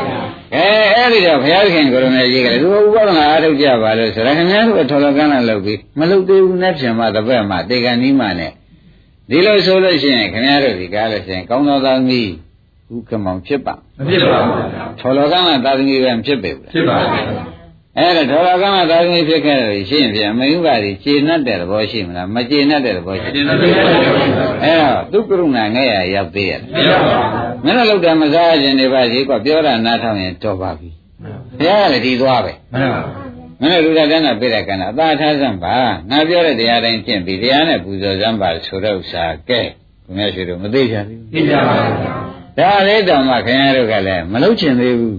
[0.55, 8.53] အဲအဲ့ဒီတော့ဘုရားခင်ကိုရမေကြီးကလည်းသူဥပဒနာအားထုတ်ကြပါလို့ဆိုတော့ခင်ဗျားတို့ထော်လကန်းလာလုပ်ပြီးမလုပ်သေးဘူးနဲ့ဖြင်မှတပည့်မှတေကန်နီးမှနဲ့
[9.31, 12.31] ဒီလိုဆိုလို့ရှိရင်ခင်ဗျားတို့ဒီကားလို့ရှိရင်ကောင်းသောသားသမီး
[12.93, 17.56] ဥက္ကမောင်ဖြစ်ပါမဖြစ်ပါဘူးဗျာထော်လကန်းလာသားသမီးပဲမဖြစ်ပေဘူးလားဖြစ်ပါဗျာ
[17.99, 23.87] အဲ့ဒါထော်လကန်းလာသားသမီးဖြစ်ခဲ့လို့ရှိရင်ပြန်မင်းဥပါဒီခြေနှက်တဲ့သဘောရှိမလားမခြေနှက်တဲ့သဘောရှိဒီနေ့ပြန်ပြန်
[24.65, 30.89] အဲ့တော့သူကရုဏာငဲ့ရရောက်သေးရဲ့မရပါဘူးမင်းတို့လောက်တယ်မစားခြင်းတွေပါကြီးကွာပြောတာနားထောင်ရင်တော်ပါပြီ
[31.59, 33.03] ဘုရားကလည်းဒီသွားပဲမှန်ပါ
[33.61, 35.77] မင်းတို့လူသားတန်းတာပြတဲ့ကံတာအသာထားစမ်းပါ
[36.11, 41.89] ငါပြောတဲ့တရားတိုင်းကျင့်ပြီးတရားနဲ့ပူဇော်စမ်းပါဆိုတော့ဥစ္စာကဲခင်ဗျားရှိတော့မသိချင်ဘူးသိကြပါဗျာ
[42.59, 45.17] ဒါလေးတောင်မှခင်ဗျားတို့ကလည်းမလုပ်ချင်သေးဘူး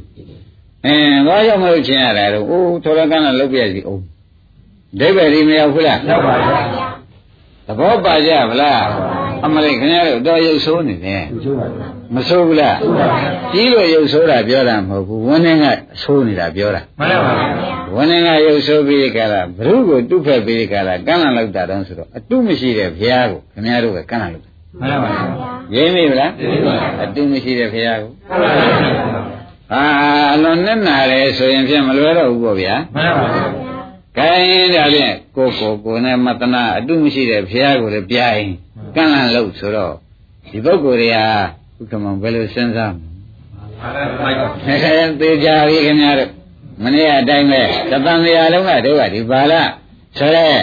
[0.86, 4.02] အင်းဘာကြောင့်မလုပ်ချင်ရလဲတော့အိုးထော်ရကန်းကလုပ်ပြစီအောင်
[5.00, 6.60] ဒိဗ္ဗေဒီမရောက်ဘူးလားရောက်ပါဗျာ
[7.68, 8.82] သဘောပါကြဗလား
[9.46, 15.66] အမလေးခင်ဗျားတို့တော့ရုပ်ဆိုးနေတယ်ကျိုးပါဗျာမဆိုးဘူးလားဟုတ်ပါဗျာကြီးလို့ရုပ်ဆိုးတာပြောတာမဟုတ်ဘူးဝန်းနေက
[16.02, 17.48] ဆိုးနေတာပြောတာမှန်ပါဗျာ
[17.96, 25.12] ဝန်းနေကရုပ်ဆိုးပြီးကြတာဘ ᱹ ကိုတုဖက်ပြီးကြတာကန့်လန့်လောက်တာတော့ဆိုတော့အတုမရှိတဲ့ဘုရားကိုခင်ဗျားတို့ကကန့်လန့်လောက်တာမှန်ပါ
[25.74, 29.17] ဗျာရင်းပြီဗလားရင်းပါဗျာအတုမရှိတဲ့ဘုရားကိုမှန်ပါဗျာဟာ
[29.74, 33.46] အလွန်နဲ့နာတယ်ဆိုရင်ဖြင့်မလွယ်တော့ဘူးပေါ့ဗျာမှန်ပါဗျာ
[34.18, 38.44] ခိုင်းဒါဖြင့်ကိုကိုကိုနဲ့မတနာအတုမရှိတဲ့ဘုရားကိုလည်းပြိုင်
[38.96, 39.94] ကန့်လန့်လောက်ဆိုတော့
[40.52, 41.26] ဒီပုဂ္ဂိုလ်တွေဟာ
[41.80, 42.94] ဥက္ကမောင်ဘယ်လိုစဉ်းစား
[43.82, 46.32] မလဲမှန်ပါဗျာသေချာပြီခင်ဗျားတို့
[46.84, 49.54] မနေ့ကအတိုင်းပဲတသံတရားလုံးကတို့ကဒီပါဠ
[50.18, 50.56] ဆိုတဲ့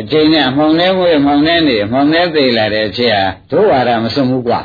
[0.00, 4.60] အချိန်နဲ့အမှောင်ထဲဝေးအမှောင်ထဲနေအမှောင်ထဲသေးလာတဲ့အဖြစ်ဟာတို့ဝါဒမစွန့်ဘူးကွာ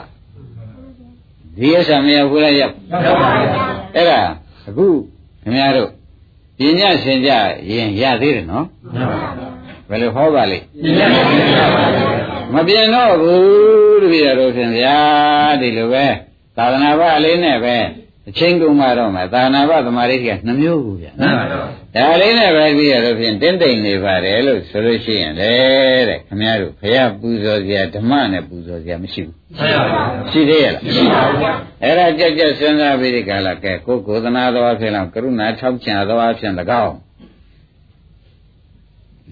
[1.60, 3.62] ဒီဥစ္စာမရဘူးလားရောက်မှန်ပါဗျာ
[3.96, 4.20] အဲ့ဒါ
[4.68, 4.86] အခု
[5.44, 5.90] ခင်ဗျားတို့
[6.58, 7.32] ပညာစင်ကြ
[7.72, 9.50] ရင်ရသေးတယ်နော်မှန်ပါဗျာ
[9.90, 12.06] ဘယ်လိုဟောပါလိမ့်ဒီနေ့ပြန်ပါဗျာ
[12.54, 14.98] မပြင်းတော့ဘူးတပည့်တော်ဖြင့်ဗျာ
[15.62, 16.06] ဒီလိုပဲ
[16.58, 17.76] သာသနာ့ဘာလေးနဲ့ပဲ
[18.30, 21.60] အချင်းကုန်မှတော့မှသာနာပသမာဓိကနှမျိုးဘူးဗျာမှန်ပါဗျာ
[21.96, 25.52] ဒါလေးနဲ့ပဲပြီးရတော့ဖြင့်တင်းတိမ်နေပါတယ်လို့ဆိုလို့ရှိရင်လေ
[26.10, 31.52] တဲ့ခမည်းတော်ဘုရားပူဇော်စရာဓမ္မနဲ့ပူဇော်စရာမရှိဘူးမှန်ပါဗျာရှိသေးရဲ့လားရှိပါဗျာ
[31.84, 36.54] အဲ့ဒါကြက်ကြက်စဉ်းစားပြီးဒီကလာကဲကိုယ်ကိုယ်သနာတော်အဖြစ်လောက်ကရုဏာထောက်ချံတော်အဖြစ်၎
[36.86, 36.96] င်း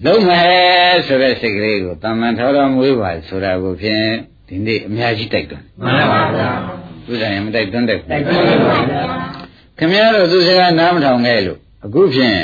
[0.04, 4.06] လုံးမယ်ဆိုတဲ့စိတ်ကလေးကိုတမန်တော်တော်မွေးပါဆိုတာကိုဖြင့်
[4.48, 6.50] ဒီနေ့အများကြီးတိုက်တွန်းမှန်ပါဗျာ
[7.10, 8.36] ဥစ္စာရင်မတိုက်တွန်းတဲ့ဘူးတိုက်တွန်း
[8.68, 9.02] ပါဗျာ
[9.78, 12.38] ခင်ဗျားတို့သူစကားနားမထောင်ခဲ့လို့အခုဖြင့်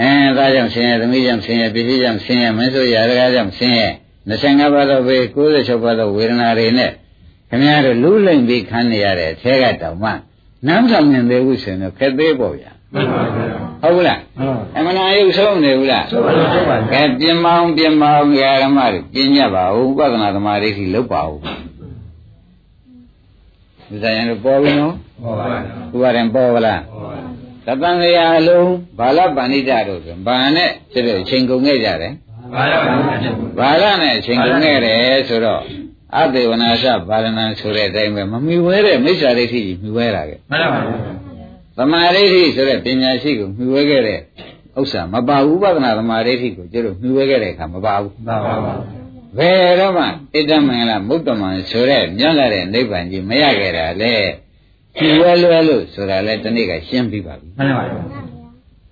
[0.00, 3.88] အဲသားကြောင့်ဆင်းရဲသမီးကြောင့်ဆင်းရဲပစ္စည်းကြောင့်ဆင်းရဲမင်းဆိုရာဇကားကြောင့်ဆင်းရဲ
[4.30, 6.90] 25ပါးသောဘေး96ပါးသောဝေဒနာတွေနဲ့
[7.48, 10.10] ခင်ဗျားတို့လူလိမ့်ပြီးခံနေရတဲ့အထဲကတောင်မှ
[10.66, 13.46] နားမထောင်နိုင်သေးဘူးဆိုရင်တော့ခက်သေးပေါ့ဗျာမှန်ပါဗျာ
[13.82, 18.26] ဟုတ်ဘူးလားဟုတ်အမှန်တရားရုပ်ဆုံးနေဘူးလားဆိုပါလို့ဆိုပါကဲပြင်မောင်းပြင်မောင်း
[18.62, 21.38] ဓမ္မတွေပြင်ညတ်ပါဦးဥပဒနာသမာဓိရှိလောက်ပါဦး
[23.90, 25.60] ဒီဆိုင်ရင်ပေါ်ပြီနော်ဟောပါဗျာ
[25.94, 27.18] ဥပါရင်ပေါ်ပါလားဟောပါ
[27.66, 32.12] သတ္တန်ရာအလုံးဘာလပဏိတတို့ဆိုဘာနဲ့ဖြစ်လို့အချိန်ကုန်ခဲ့ကြတယ်
[32.54, 35.62] ဘာလို့လဲဖြစ်ဘူးဘာလနဲ့အချိန်ကုန်ခဲ့တယ်ဆိုတော့
[36.16, 41.04] အသေဝနာသပါရဏံဆိုတဲ့အတိုင်းပဲမမီဝဲတဲ့မိစ္ဆာဒိဋ္ဌိကြီးမီဝဲတာကမှန်ပါဗျာ
[41.78, 44.18] သမာဓိဋ္ဌိဆိုတဲ့ပညာရှိကိုမီဝဲခဲ့တဲ့
[44.78, 49.03] ဥစ္စာမပါဘူးဥပဒနာသမာဓိဋ္ဌိကိုကျတော့မီဝဲခဲ့တဲ့အခါမပါဘူးမှန်ပါဗျာ
[49.38, 50.06] ဘယ်တော့မှဣ
[50.40, 54.14] တ္တမင်္ဂလမုဒ္ဓမံဆိုတဲ့ညံ့လာတဲ့နိဗ္ဗာန်ကြီးမရခဲ့တာလေ
[54.96, 58.12] ဒီဝဲလွဲလို့ဆိုတာလဲတနေ့ကရှင်းပြီးပါပြီမှန်ပါဗျာသ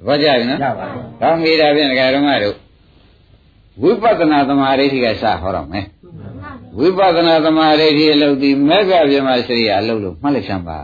[0.07, 2.57] ဘောကျပြီနော်ရပါဗျာကောင်းပြီဒါဖြင့်ဒကာဓမ္မတို့
[3.83, 5.87] ဝိပဿနာသမာဓိဋ္ဌိကစဟောတော့မယ်
[6.79, 10.79] ဝိပဿနာသမာဓိဋ္ဌိအလုပ်ဒီမေဃဗြဟ္မစရိယအလုပ်လို့မှတ်လိုက်စမ်းပါ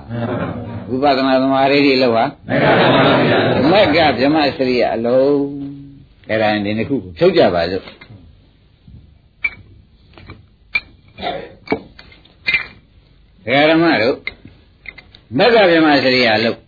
[0.91, 2.25] ဝိပဿနာသမာဓိဋ္ဌိအလုပ်ဟာ
[3.71, 5.39] မေဃဗျာမေဃဗြဟ္မစရိယအလုပ်
[6.29, 7.85] အဲ့ဒါဒီနှစ်ခုကိုဖြုတ်ကြပါစို့
[13.45, 14.17] ဒကာဓမ္မတို့
[15.37, 16.59] မေဃဗြဟ္မစရိယအလုပ်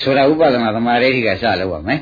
[0.00, 2.00] ဆိုတာဥပဒနာသမာဓိဋ္ဌိကစလုပ်ပါမယ်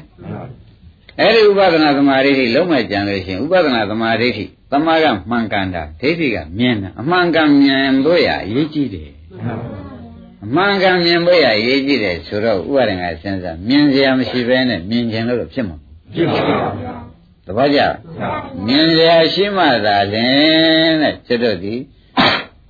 [1.20, 9.10] အဲ့ဒီဥပဒနာသမာဓိဋ္ဌိလုံးမဲ့ကြံလို့ရှိရင်ဥပဒနာသမာဓိဋ္ဌိသမာကမှန်ကန်တာဒိဋ္ဌိကမြင်တာအမှန်ကန်မြင်လို့ရအရေးကြီးတယ်
[10.44, 15.76] အမှန်ကန်မြင်လို့ရအရေးကြီးတယ်ဆိုတော့ဥပဒနာစဉ်းစားမြင်စရာမရှိဘဲနဲ့မြင်ခြင်းလို့တော့ဖြစ်မှာ
[16.14, 17.07] ဖြစ်ပါဗျာ
[17.48, 17.80] သဘောကျ
[18.66, 21.74] မြင်စရာရှိမှသာလင်တဲ့ကျွတ်တို့ဒီ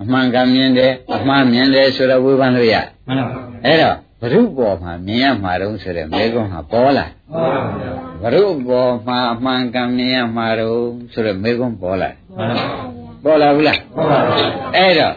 [0.03, 3.31] အမှန်ကန်မြင်တယ်အမှန်မြင်တယ်ဆိုတော့ဝေဖန်လို့ရမှန်ပါဗျာ
[3.65, 10.81] အဲ့တော့ဘုရုပေါ်မှာမြင်ရမှာတုံးဆိုတဲ့မေကွန်းဟာပေါ်လာဟုတ်ပါဗျာဘရုပေါ်မှာအမှန်ကန်မြင်ရမှာတော့
[11.13, 12.67] ဆိုတော့မေကွန်းပေါ်လာမှန်ပါ
[13.25, 15.15] ပေါ်လာဘူးလားဟုတ်ပါဗျာအဲ့တော့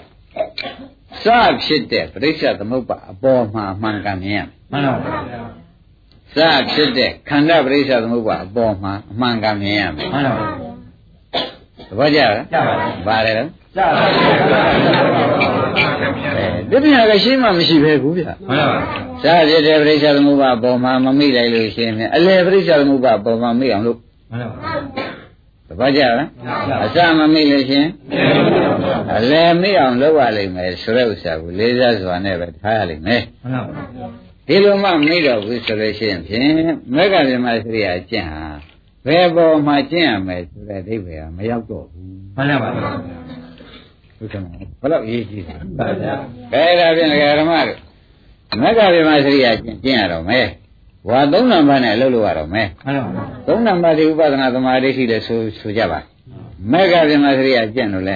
[1.23, 1.25] စ
[1.63, 5.39] ဖြစ်တဲ့ပရိစ္ဆသမုပ္ပါအပေါ်မှာအမှန်ကန်မြင်ရမယ်မှန်ပါဗျာ
[6.35, 6.37] စ
[6.71, 10.65] ဖြစ်တဲ့ခန္ဓာပရိစ္ဆသမုပ္ပါအပေါ်မှာအမှန်ကန်မြင်ရမယ်မှန်ပါဗျာ
[11.89, 14.61] သဘောကျလားကြပါဗျာပါတယ်တော့ကြပါဗျာ
[16.37, 18.55] အဲဒီပညာကရှိမှမရှိပဲဘူးဗျမှန်ပါ
[19.23, 23.97] ဗျာစဖြစ်တဲ့ပရိစ္ဆသမုပ္ပါအပေါ်မှာမမိလိုက်လို့ရှိရင်အလယ်ပရိစ္ဆသမုပ္ပါအပေါ်မှာမိအောင်လို့
[24.31, 24.67] မှန်ပါ
[24.97, 25.07] ဗျာ
[25.67, 26.29] သဘောကျလား
[26.85, 27.89] အစမမိလို့ရှိရင်
[29.17, 34.07] အလယ်မိအောင်လုပ်ရလိမ့်မယ်ဆိုတဲ့ဥစ္စာကိုလေးစားစွာနဲ့ပဲထားရလိမ့်မယ်မှန်ပါဗျာ
[34.51, 36.41] ဒီလိုမှမိတော့ဘူးဆိုလို့ရှိရင်ဖြင့်
[36.95, 38.43] မေဃဗြဟ္မစရိယာကျင့်ဟာ
[39.05, 42.91] ဘယ်ပေါ်မှာကျင့်ရမယ်ဆိုတဲ့အဓိပ္ပာယ်ကမရောက်တော့ဘူးမှန်ပါဗျာ
[44.17, 46.13] ဟုတ်ကဲ့မဘယ်တော့ရေးကြည့်တယ်ပါဗျာ
[46.51, 47.79] ဘယ်ဒါဖြင့်ဓမ္မတို့
[48.61, 50.47] မေဃဗြဟ္မစရိယာကျင့်ကျင့်ရတော့မယ်
[51.09, 55.99] ဝါသုံးနံပါတ်နဲ့အလုပ်လုပ်ရတော့မယ်မှန်ပါဗျာသုံးနံပါတ်ဒီဥပဒနာသမာဓိရှိတယ်ဆိုဆိုကြပါ
[56.71, 58.15] မေဃဗြဟ္မစရိယာကျင့်လို့လဲ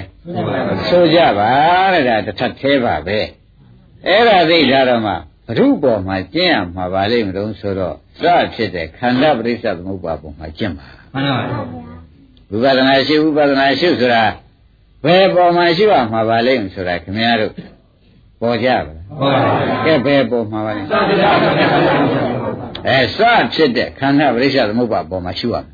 [0.88, 1.50] ဆိုကြပါ
[1.94, 3.18] တဲ့ဒါတစ်ထပ်သေးပါပဲ
[4.06, 5.14] အဲ့ဒါသိထားတော့မှ
[5.46, 8.22] ဘုရုပေါ်မှာကျင့်ရမှာပါလိမ့်မလို့ဆိုတော့စ
[8.54, 11.60] ဖြစ်တဲ့ခန္ဓာပရိစ္ဆသမုပ္ပါပေါ်မှာကျင့်ပါမှန်ပါဗျာ
[12.50, 14.24] ဝိပဿနာရှိဝိပဿနာရှိဆိုတာ
[15.04, 17.52] ဘယ်ပေါ်မှာရှိရမှာပါလိမ့်မဆိုတာခင်ဗျားတို့
[18.40, 21.76] ပေါ်ကြပါလားဟုတ်ပါဗျာကဲဘယ်ပေါ်မှာပါလဲသာသနာ့ဘုရား
[22.86, 23.18] အဲစ
[23.54, 25.64] ဖြစ်တဲ့ခန္ဓာပရိစ္ဆသမုပ္ပါပေါ်မှာရှိရမယ်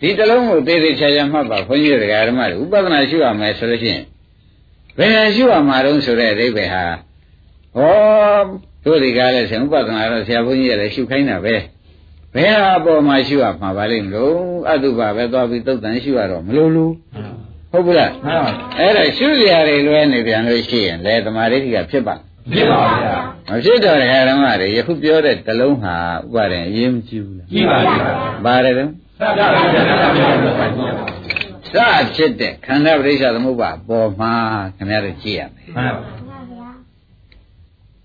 [0.00, 4.04] ဒီတလုံးကိုသေးသေးချာချာမှတ်ပါခွန်ကြီးတို့ဓမ္မတွေဥပဒနာရှိရမယ်ဆိုလို့ရှိရင်
[4.98, 6.84] ဘယ်ရှိရမှာတုံးဆိုတဲ့အဓိပ္ပာယ်ဟာ
[7.76, 8.44] ဟော
[8.84, 11.54] တို့ဒီကားလဲဆင်ဥပဒနာတော့ဆရာဘုန်းကြီးကလည်းရှုခိုင်းတာပဲ
[12.34, 14.34] ဘယ်ဟာပေါ်မှာရှိရမှာပါလိမ့်မလို့
[14.70, 16.92] အတုပါပဲသွားပြီးသုတ်တန်ရှိရတော့မလို့လို့
[17.72, 22.14] ဟုတ်ဘူးလားမှန်ပါအဲ့ဒါရှုစရာတွေလွဲနေပြန်လို့ရှိရင်လေသမာဓိကဖြစ်ပါ
[22.54, 23.14] ဖြစ်ပါဗျာ
[23.48, 28.10] မဖြစ်တော့တဲ့ဓမ္မတွေယခုပြောတဲ့တလုံးဟာဥပါရင်အရေးမကြီးဘူးလားကြည့်ပါဗျာ
[28.44, 34.32] ပါတယ်တော့သာသနာ့ဘုရားသာသနာ့ဘုရားစဖြစ်တဲ့ခန္ဓာပရိစ္ဆသမုပ္ပါပေါ်မှာ
[34.76, 36.29] ခင်ဗျားတို့ကြည့်ရမယ်မှန်ပါ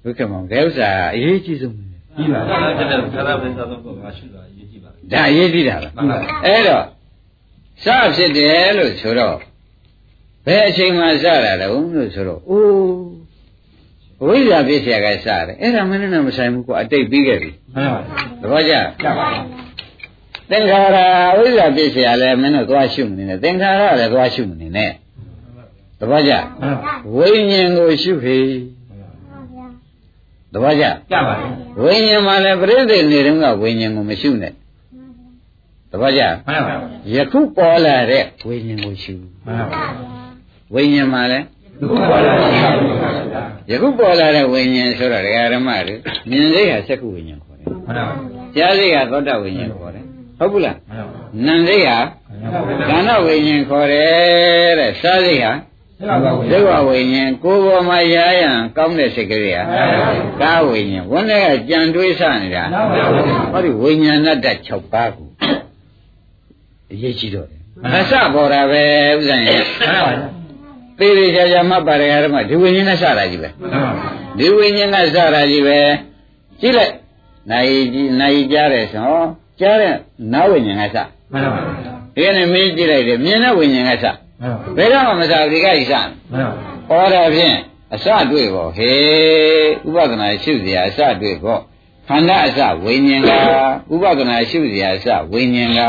[0.05, 1.83] ဒုက္ခမောင်ဒါဥစ္စာအရေးကြီးဆုံးပဲ
[2.15, 5.87] ပြီးပါပါဘုရားတဲ့ဆရာဝန်ဆောင်တော့ငါရှိတာအရေးကြီးပါဒါအရေးကြီးတာပဲ
[6.45, 6.83] အဲ့တော့
[7.83, 9.37] စဖြစ်တယ်လို့ဆိုတော့
[10.45, 12.93] ဘယ်အချိန်မှစတာလဲဘုံလို့ဆိုတော့အိုး
[14.27, 18.73] ဝိဇ္ဇာပြည့်စရာကစတယ်အဲ့ဒါမင်းနဲ့မဆိုင်ဘူးကွာအတိတ်ပြီးခဲ့ပြီဟုတ်ပါဘူးသဘောကျ
[19.17, 19.27] ပါ
[20.49, 20.97] သင်္ခါရ
[21.37, 24.91] ဝိဇ္ဇာပြည့်စရာလဲမင်းတို့သွားရှုမနေနဲ့သင်္ခါရလည်းသွားရှုမနေနဲ့
[25.99, 26.33] သဘောကျ
[27.15, 28.37] ဝိညာဉ်ကိုရှုခေ
[30.55, 31.35] သဘောကျကျပါ
[31.83, 34.53] ဝိညာဉ်မှာလည်းပြိဿနေတုန်းကဝိညာဉ်ကိုမရှုနဲ့
[35.91, 36.75] သဘောကျမှန်ပါ
[37.13, 39.13] ယခုပေါ်လာတဲ့ဝိညာဉ်ကိုရှု
[39.45, 39.81] မှန်ပါ
[40.73, 41.45] ဝိညာဉ်မှာလည်း
[41.81, 42.69] ဒုက္ခပါလားဗျာ
[43.69, 45.95] ယခုပေါ်လာတဲ့ဝိညာဉ်ဆိုတော့ဒကာရမတွေ
[46.29, 48.15] မြင်စိတ်ဟာစက္ခုဝိညာဉ်ခေါ်တယ်မှန်ပါ
[48.55, 50.03] ကြားစိတ်ဟာသောတာဝိညာဉ်ခေါ်တယ်
[50.39, 51.97] ဟုတ်ဘူးလားမှန်ပါနံစိတ်ဟာ
[52.89, 55.51] ကဏ္ဍဝိညာဉ်ခေါ်တယ်တဲ့စားစိတ်ဟာ
[56.51, 59.63] ဒုက္ခဝိညာဉ်ကိုယ်ပေါ်မှာရာရန်ကောင်းတဲ့စိတ်ကလေးဟာ
[60.41, 62.63] ကာဝိညာဉ်ဝန်းထဲကကြံတွေးဆနေတာ
[63.51, 65.27] ဟောဒီဝိညာဏတ္တ6ပါးကို
[66.91, 67.59] အရေးကြီးတော့တယ်
[67.95, 68.83] အစပေါ်တာပဲ
[69.17, 70.11] ဥစ္စာရင်မှန်ပါ
[70.99, 73.91] သေးသေးချာချာမှတ်ပါရဓမ္မဒီဝိညာဉ်နဲ့စတာကြီးပဲမှန်ပါ
[74.37, 75.77] ဒီဝိညာဉ်ကစတာကြီးပဲ
[76.61, 76.93] ကြည့်လိုက်
[77.51, 79.23] နိုင်ကြီးနိုင်ကြားတယ်ဆိုဟော
[79.59, 79.93] ကြားတဲ့
[80.33, 81.59] နာဝိညာဉ်ကစမှန်ပါ
[82.15, 84.24] ဒီကနေ့မင်းကြည့်လိုက်တယ်မြင်တဲ့ဝိညာဉ်ကစမှန်ပါ
[84.77, 86.47] ဘယ်တော့မှမစားဘူးဒီကကြီးစမှန်ပါ
[86.87, 87.57] ဟောတာဖြင့်
[87.93, 88.97] အစတွေ့ပေါ့ဟေး
[89.87, 91.61] ဥပဒနာရှုစရာအစတွေ့ပေါ့
[92.07, 93.31] ခန္ဓာအစဝိညာဉ်က
[93.93, 95.81] ဥပဒနာရှုစရာအစဝိညာဉ်က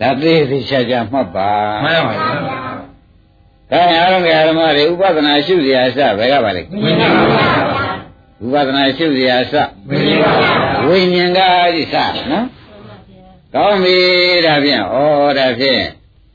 [0.00, 1.50] ဒါသေးသေးချာချာမှတ်ပါ
[1.84, 2.14] မှန်ပါ
[3.70, 7.50] ဒါအားလုံးကဓမ္မတွေဥပဒနာရှုစရာအစဘယ်ကပါလဲဝိညာဉ်ပါဗျာ
[8.44, 9.54] ဥပဒနာရှုစရာအစ
[9.88, 11.40] ဝိညာဉ်ပါဗျာဝိညာဉ်က
[11.74, 11.94] ဒီစ
[12.30, 12.46] နော်
[13.54, 13.98] ကောင်းပြီ
[14.46, 14.96] ဒါဖြင့်ဩ
[15.38, 15.82] ဒါဖြင့်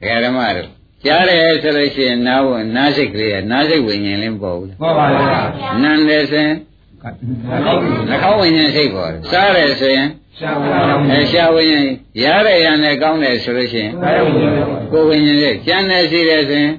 [0.01, 0.69] ဒကာဓမ္မတို့
[1.05, 5.41] ကြားတယ်ဆိုလို့ရှိရင်နားဝနားစိတ်ကလေးကနားစိတ်ဝိညာဉ်လင်းပေါ်ဘူးလားဟောပါဗျာ
[5.81, 6.55] နန်းတယ်ဆိုရင်
[7.01, 10.07] ဟုတ်ပြီနှာခေါင်းဝိညာဉ်စိတ်ပေါ်တယ်စားတယ်ဆိုရင်
[10.39, 11.88] ရှာဝါရောင်းအဲရှားဝိညာဉ်
[12.23, 14.49] ရတဲ့ရနဲ့ကောင်းတယ်ဆိုလို့ရှိရင်ဘာရောင်းလဲ
[14.91, 16.73] ကိုယ်ဝိညာဉ်စိတ်ကျန်တယ်ရှိတယ်ဆိုရင်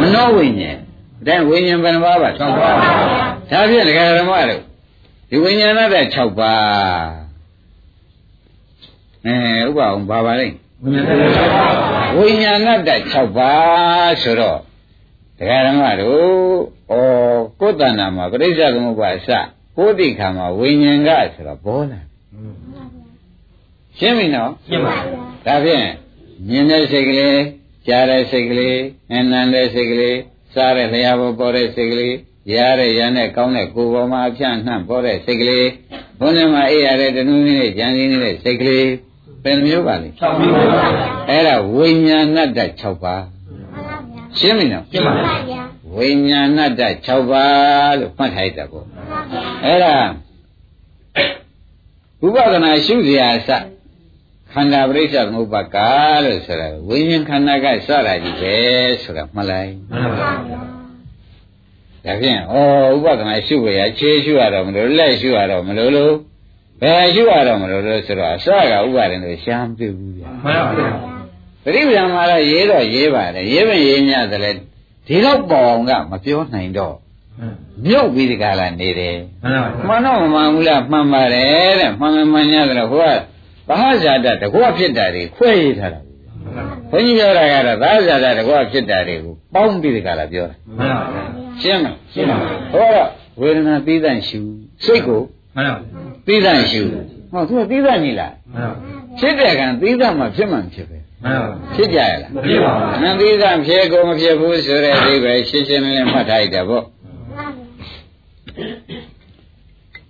[0.00, 0.76] မနောဝိညာဉ်
[1.26, 2.76] ဒါဝိညာဉ်ဘယ်နှပါးပါ၆ပါး
[3.50, 4.60] ဒါဖြင့်ဒကာဓမ္မတို့
[5.30, 6.62] ဒီဝိညာဏတဲ့6ပါး
[9.26, 9.34] အဲ
[9.66, 14.58] ဥပအောင်ပါပါလိမ့်ဝိညာဉ်တွေ၆ပါး ဝိညာဏတ6ပါးဆိုတော့
[15.38, 16.22] ဒကာဓမ္မတို့
[16.90, 16.94] ဩ
[17.60, 19.28] ကိုယ်တဏ္ဍာမှာပရိစ္ဆေသမုပ္ပါအစ
[19.76, 22.00] ကိုယ်တိခါမှာဝိညာဉ်ကဆိုတော့ဘောလာ
[23.98, 24.94] ရှင်းပြီနော်ရှင်းပါ
[25.46, 25.86] ဒါဖြင့်
[26.48, 27.40] မြင်တဲ့စိတ်ကလေး
[27.86, 28.78] ကြားတဲ့စိတ်ကလေး
[29.12, 30.18] အနန္တဲ့စိတ်ကလေး
[30.54, 32.14] စားတဲ့လျှာပေါ်ပေါ်တဲ့စိတ်ကလေး
[32.54, 35.68] ရတဲ့ရတဲ့ကောင်းတဲ့ကိုယ်ပေါ်မှာအဖြန့်နှံ့ပေါ်တဲ့စိတ်ကလေး
[36.20, 38.86] ဘုန်းထဲမှာအေးရတဲ့တနုနည်းနဲ့ကြံစည်နေတဲ့စိတ်ကလေး
[39.44, 43.22] ဘယ်နှမျိုးပါလဲ၆ပါးပါဗျာအဲ့ဒါဝိညာဏတ္တ6ပါး
[44.38, 45.12] ရှင်းပြီနော်ရှင်းပါ
[45.96, 48.86] ဝိညာဏတ္တ6ပါးလို့မှတ်ထားရတာပေါ့
[49.64, 49.94] အဲ့ဒါ
[52.26, 53.50] ဥပဒနာရှုစရာအစ
[54.52, 55.90] ခန္ဓာပရိစ္ဆေသမုပ္ပါကာ
[56.24, 58.56] လို့ဆိုတာဝိညာဉ်ခန္ဓာကစတာကြီးပဲ
[59.02, 60.58] ဆိုတာမှတ်လိုက်မှန်ပါဗျာ
[62.04, 62.54] ဒါဖြင့်ဩ
[62.94, 66.14] ဥပဒနာရှုရခြေရှုရတော့မလို့လက်ရှုရတော့မလို့လို့
[66.82, 70.90] ဘယ်ရှုရတော့မလို့လို့ဆိုတော့အစကဥပါဒင်လို့ရှားမပြဘူးဗျာမှန်ပါဗျာ
[71.64, 74.50] ပရိပဒံမှာတော့ရေးတော့ရေးပါတယ်ရေးမရေးညတယ်လေ
[75.06, 76.94] ဒီတော့ပေါ်အောင်ကမပြောနိုင်တော့
[77.86, 83.04] မြုပ်ပြီးဒီကလာနေတယ်မှန်ပါဗျာမှန်တော့မမှန်ဘူးလားမှန်ပါတယ်တဲ့မှန်မှန်မှန်ရတယ်ဟိုက
[83.68, 86.00] ဘာဟာဇာတတကွဖြစ်တာတွေခွဲရထားတာ
[86.90, 91.24] ဘုန်းကြီးပြောတာကတော့ဘာဟာဇာတတကွဖြစ်တာတွေကိုပေါင်းပြီးဒီကလာပြောတာမှန်ပါဗျာ
[91.60, 93.08] ရှင်းမလားရှင်းပါဗျာဟောတော့
[93.40, 94.40] ဝေဒနာပြီးတဲ့ရှု
[94.84, 95.22] စိတ်ကို
[95.56, 95.74] မှန်ပါဗျာ
[96.26, 96.80] ပြီးတဲ့ရှု
[97.32, 98.74] ဟောသူကပြီးတဲ့ညီလားမှန်ပါ
[99.18, 106.84] ဖြစ်တဲ့ကံပြီးတဲ့မှဖြစ်မှန်ဖြစ်ပဲမှန်ပါဖြစ်ကြရလားမပြေပါဘူးနန္တိကဖြစ်ကိုမဖြစ်ဘူးဆိုတဲ့အဓိပ္ပာယ်ရှင်းရှင်းလင်းလင်းမှတ်ထားရတာပေါ့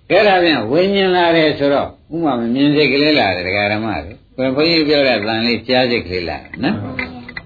[0.09, 6.77] အဲ့ဒါပြန်ဝိညာဉ်လာတယ်ဆိုတော့ဥမာမမြင်စိတ်ကလေးလာတယ်ဒကာရမတွေဘယ်ဘုန်းကြီးပြောတဲ့တန်လေးကြားစိတ်ကလေးလာတယ်နော်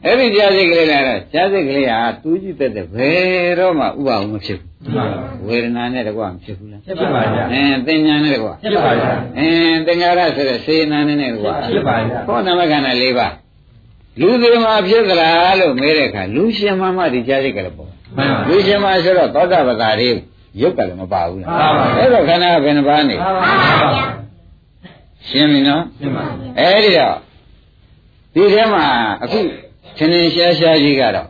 [0.06, 4.67] အဲ့ဒီကြားစိတ်ကလေးလာတော့ကြားစိတ်ကလေးဟာသူကြည့်တတ်တဲ့ဘယ်တော့မှဥပအောင်မဖြစ်ဘူးမှန်ပါ
[5.48, 13.34] ဝေဒနာနဲ့တကွမဖြစ်ဘူးလားဖြစ်ပါဗျာအင်းသင်ညာနဲ့တကွဖြစ်ပါဗျာအင်းသင်္ကာရဆိုတဲ့စေနာနဲ့နဲ့တကွဖြစ်ပါဗျာဟောနာမခန္ဓာ၄ပါး
[14.22, 20.10] လူသေးမှာဖြစ်သလားလို့မေးတဲ့အခါလူရှင်မမဒီကြားစိတ်ကလေးပေါ့မှန်ပါလူရှင်မဆိုတော့သောတာပတိတွေ
[20.62, 23.92] ရုပ်ကလည်းမပါဘူးလားမှန်ပါဗျာအဲ့တော့ခန္ဓာကဘယ်နှပါးနေမှန်ပါဗျာ
[25.30, 26.24] ရှင်းပြီနော်ရှင်းပါ
[26.60, 27.16] အဲ့ဒီတော့
[28.34, 28.84] ဒီထဲမှာ
[29.24, 29.40] အခု
[29.98, 31.28] သင်္င်ရှားရှားကြီးကတော့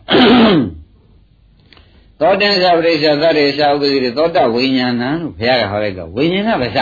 [2.21, 6.79] သောတန်္ဆပရိစ္ဆသတ္တေသာဥပတိသောတဝိညာဏလို့ဘုရားကဟောလိုက်တော့ဝိညာဉ်ကပဲစ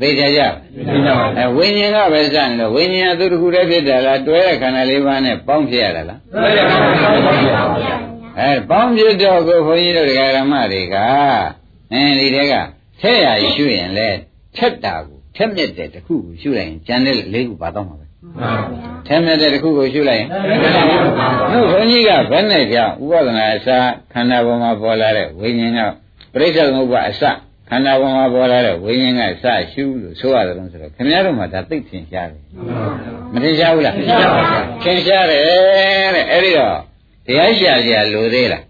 [0.00, 0.40] သိကြကြ
[0.74, 7.60] ရှင်းပါအဲဝိညာဉ်ကပဲစနေတော့ဝိညာဉ်ကသူတစ်ခုတည်းဖြစ်တယ်လားတွဲတဲ့ခန္ဓာလေးပါးနဲ့ပေါင်းဖြစ်ရတာလားဘယ်လိုလဲဗျာ
[8.38, 10.96] အဲပေါင်းဖြစ်တော့ကိုဘုန်းကြီးတို့ဒကာရမတွေက
[11.92, 12.54] အဲဒီတဲက
[13.00, 14.08] ထက်ရရှုရင်လေ
[14.56, 18.06] ထက်တာကိုထက်မြက်တဲ့တစ်ခုကိုရှုလိုက်ရင်ကျန်တဲ့လေးခုပါတော့မှာပဲ
[19.06, 20.28] ထဲမြတ်တဲ့တစ်ခုကိုရှုလိုက်ရင်
[21.52, 23.68] နှုတ်ဘုန်းကြီးကဘယ်နဲ့ကြောင့်ဥပဒနာအစ
[24.12, 25.80] ခန္ဓာပေါ်မှာပေါ်လာတဲ့ဝိညာဉ်က
[26.34, 27.22] ပြိဿသမုပ္ပါအစ
[27.68, 32.42] ခန္ဓာပေါ်မှာပေါ်လာတဲ့ဝိညာဉ်ကစရှုလို့ဆိုရတယ်လို့ဆိုတော့ခင်ဗျားတို့မှဒါသိထင်ရှားတယ်
[33.32, 33.94] မထင်ရှားဘူးလား
[34.82, 35.40] ထင်ရှားတယ်
[36.14, 36.76] တဲ့အဲ့ဒီတော့
[37.26, 38.62] တရားရှာကြလိုသေးလား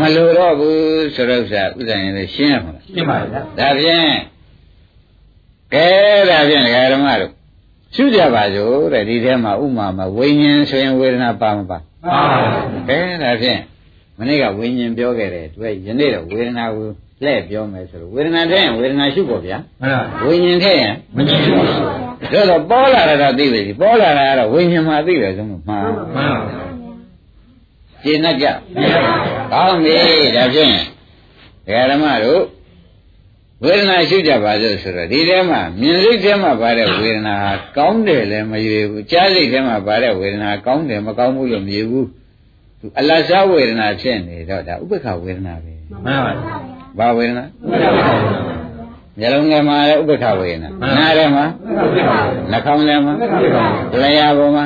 [0.00, 4.08] မလိုတော့ဘူးဆိုတော့ဥစ္စာဥစ္စာရင်လည်းရှင်းရမှာလားရှင်းပါဗျာဒါဖြင့်
[5.74, 5.86] ကဲ
[6.30, 7.32] ဒါဖြင့်ဒကာဓမ္မတို့
[7.96, 12.20] ရှုကြပါစို့တဲ့ဒီထဲမှာဥမာမှာဝိညာဉ်ဆိုရင်ဝေဒနာပါမပါမှန်ပါ
[12.88, 13.60] ဗျာကဲဒါဖြင့်
[14.18, 16.86] မနေ့ကဝိညာဉ်ပြောခဲ့တယ်သူကယနေ့တော့ဝေဒနာကို
[17.22, 21.66] လှည့်ပြောမယ်ဆိုတော့ဝေဒနာထဲရင်ဝေဒနာရှုဖို့ဗျာမှန်ပါဝိညာဉ်ထဲရင်မကြည့်ဘူးမှန်
[22.32, 26.04] ဒါတော့ပေါ်လာတာတော့သိပြီပေါ်လာတာကတော့ဝိညာဉ်မှာသိတယ်ဆုံးလို့မှားပါ
[28.02, 28.46] ရှင်းတတ်ကြ
[29.52, 29.96] ကောင်းပြီ
[30.36, 30.74] ဒါဖြင့်
[31.66, 32.42] ဒကာဓမ္မတို့
[33.64, 42.06] ဝေဒနာရှိကြပါစို့ဆိုတော့ဒီထဲမှာမြင်စိတ်ထဲမှာပါတဲ့ဝေဒနာဟာကောင်းတယ်လည်းမရွေဘူးကြားစိတ်ထဲမှာပါတဲ့ဝေဒနာကောင်းတယ်မကောင်းဘူးလို့မရွေဘူး
[42.80, 46.20] သူအလတ်စားဝေဒနာဖြစ်နေတော့ဒါဥပ္ပခဝေဒနာပဲမှန်
[46.98, 47.44] ပါဘာဝေဒနာ
[49.18, 51.44] မျက်လုံးထဲမှာလည်းဥပ္ပခဝေဒနာနားထဲမှာ
[52.50, 53.12] နှာခေါင်းထဲမှာ
[54.00, 54.64] လျှာပေါ်မှာ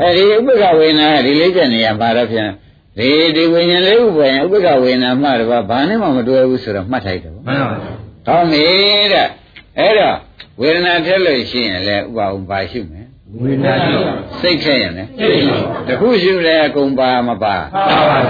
[0.00, 2.50] အဲဒီဥပ္ပခဝေဒနာကဒီလေးချက်နေရပါတော့ဖြင့်
[2.98, 7.70] ဒီဒီဝိညာဉ်လေးဥပ္ပယဥပ္ပခဝေဒနာမှတော့ဘာနဲ့မှမတွဲဘူးဆိုတော့မှတ်ထိုက်တယ်မှန်ပါ။
[8.26, 8.66] ကောင်းပြီ
[9.12, 9.28] တဲ့။
[9.78, 10.16] အဲ့တော့
[10.60, 13.06] ဝေဒနာထက်လို့ရှိရင်လည်းဥပအောင်ပါရှိမယ်
[13.40, 13.98] ဝိညာဉ်ရှိ။
[14.40, 15.56] စိတ်ထက်ရင်လည်းစိတ်ရှိ
[15.88, 17.54] တခုရှိလည်းအကုန်ပါမပါမှန်ပါ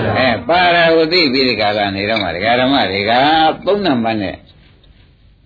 [0.04, 3.12] ဗျာ။အဲပါရဝသိပြီးဒီကလာနေတော့မှဒကာဓမ္မတွေက
[3.66, 4.36] သုံးနံပါတ်နဲ့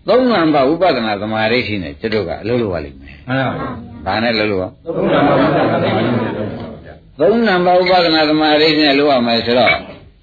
[0.09, 3.55] သုံးနံပါတ်ဥပဒနာသမာဓိရှိနေကျွတ်တို့ကအလုပ်လုပ်ရလိမ့်မယ်မှန်ပါ။
[4.07, 9.73] ဘာနဲ့လုပ်လို့သုံးနာပါဗျာသုံးနံပါတ်ဥပဒနာသမာဓိနဲ့လုပ်ရမယ်ဆိုတော့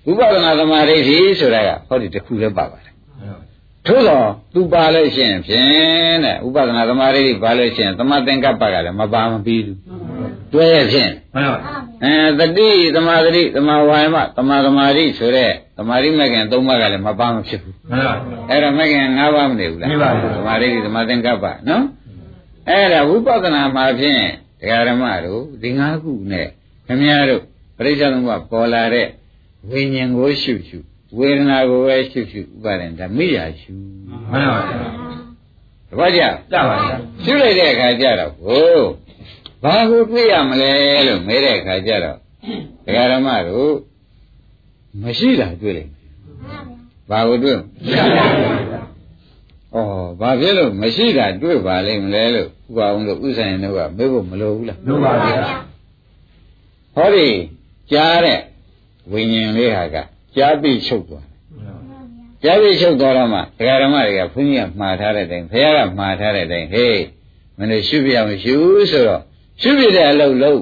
[0.10, 2.94] ဥပဒနာသမာဓိရှိဆိုတာကဟောဒီတစ်ခုလည်းပါပါတယ်
[3.88, 9.78] ထို့တော့သူပါလို့ရှိရင်ဖြင့်တဲ့ဥပဒနာသမာဓိပါလို့ရှိရင်သမသင်္ကပ္ပကလည်းမပါမပြီးဘူး
[10.54, 11.58] တွဲရဖြင့်မှန်ပါ
[12.04, 18.13] အဲတတိသမာဓိသမာဝါယမသမာသမာဓိဆိုတဲ့သမာဓိမဲ့ခင်၃ပါးကလည်းမပါမဖြစ်ဘူးမှန်ပါ
[18.50, 21.84] အဲ့တော့မဲ့ခင်၅ပါးမနေဘူးလားနေပါဘူးသမာဓိသမာသင်္ကပ္ပနော်
[22.69, 24.21] အဲ့ဒါဝိပဿနာမှာဖြင့်
[24.62, 26.47] တရားဓမ္မတို့ဒီ၅ခုနဲ့
[26.88, 27.41] ခင်ဗျားတို့
[27.78, 29.08] ပရိစ္ဆေသမုပ္ပါပေါ်လာတဲ့
[29.71, 30.78] ဝိညာဉ်ကိုရှုရှု
[31.17, 33.72] ဝေဒနာကိုပဲရှုရှုဥပါဒံဓမိယာရှု
[34.32, 34.72] မှန်ပါတ
[36.00, 38.80] ပည့်ကြကြပါဗျာရှုလိုက်တဲ့အခါကျတော့ဟို
[39.63, 40.72] ဘာကိုတွေ့ရမလဲ
[41.08, 42.17] လို့မဲတဲ့အခါကျတော့
[42.86, 43.74] ဒကာရမတို့
[45.02, 46.04] မရှိတာတွေ့လိုက်မယ်
[47.10, 47.60] ဘာကိုတွေ့ဩ
[50.20, 55.38] ဘာဖြစ်လို့မရှိတာတွေ့ပါလိမ့်မလဲလို့ဥပအောင်လို့ဥဆိုင်တို့ကမေးဖို့မလိုဘူးလားလို့ပါဗျာ
[56.96, 57.28] ဟောဒီ
[57.91, 58.39] ကြားတဲ့
[59.12, 59.98] ဝိညာဉ်လေးဟာက
[60.38, 61.26] ကြားပြီးချုပ်သွား
[62.43, 67.00] ကြားပြီးချုပ်သွားတော့မှဒကာရမတွေကဘုန်းကြီးကမှားထားတဲ့အတိုင်းဘုရားကမှားထားတဲ့အတိုင်းဟေး
[67.58, 68.56] မင်းတို့ရှုပြအောင်ရှု
[68.91, 69.21] ဆိုတော့
[69.62, 70.62] ရှုပြတဲ့အလုပ်လုပ်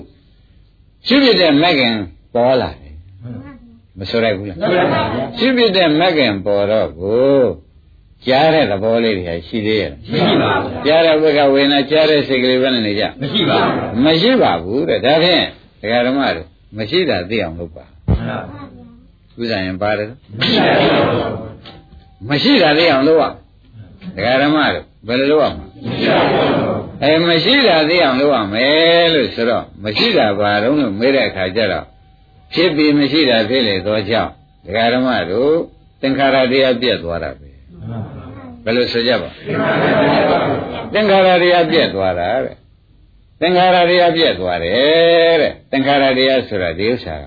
[1.07, 1.95] ရှုပြတဲ့မက်ကင်
[2.35, 2.93] ပေါ်လာတယ်
[3.97, 7.39] မဆိုရိုက်ဘူးလားဆိုရပါဗျာရှုပြတဲ့မက်ကင်ပေါ်တော့ကို
[8.27, 15.43] ကြားတဲ့သဘောလေးတွေရှိသေးရဲ့မရှိပါဘူးကြားတဲ့ဘက်ကဝေဒနာကြားတဲ့စိတ်ကလေးပဲနဲ့နေကြမရှိပါဘူးမရှိပါဘူးတဲ့ဒါဖြင့်
[15.81, 18.64] ဒကာဓမ္မတို့မရှိတာသိအောင်လုပ်ပါမှန်ပါ
[19.39, 23.23] ဥစ္စာရင်ပါတယ်မရှိပါဘူးမရှိတာသိအောင်လုပ်ရ
[24.15, 31.85] ဒကာဓမ္မတို့ဘယ်လိုလုပ်ရမလဲမရှိပါဘူးအဲမရှိတာသိအောင်လုပ်ရမယ်လို့ဆိုတော့မရှိတာဘာတော့လို့မေးတဲ့အခါကျတော့
[32.53, 34.31] ဖြစ်ပြီးမရှိတာဖြစ်လေသောကြောင့်
[34.65, 35.53] ဒကာဓမ္မတို့
[36.01, 37.49] သင်္ခါရတရားပြည့်သွားတာပဲ
[38.63, 39.29] ဘယ်လိုဆိုကြပါ
[40.93, 42.55] သင်္ခါရတရားပြည့်သွားတာတဲ့
[43.41, 47.23] သင်္ခါရတရားပြည့်သွားတယ်တဲ့သင်္ခါရတရားဆိုတာဒီဥစ္စာက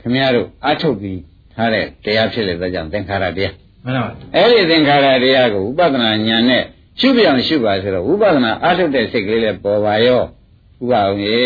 [0.00, 1.20] ခင်ဗျားတို့အထုတ်ပြီး
[1.58, 6.62] ထားတဲ့တရားဖြစ်လေသောကြောင့်သင်္ခါရတရားမှန်ပါအဲ့ဒီသင်္ခါရတရားကိုဥပဒနာဉာဏ်နဲ့
[7.00, 11.40] ရှုပြောင်ရှုပါဆိုတော့ဥပဒနာအထုတ်တဲ့စိတ်ကလေးလည်းပေါ်ပါရောဥပအောင်ရေ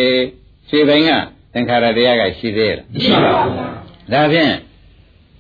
[0.69, 1.11] ခြေပိုင်းက
[1.53, 3.57] သင်္ခါရတရားကရှိသေးရဲ့မရှိပါဘူး
[4.13, 4.53] ဒါဖြင့်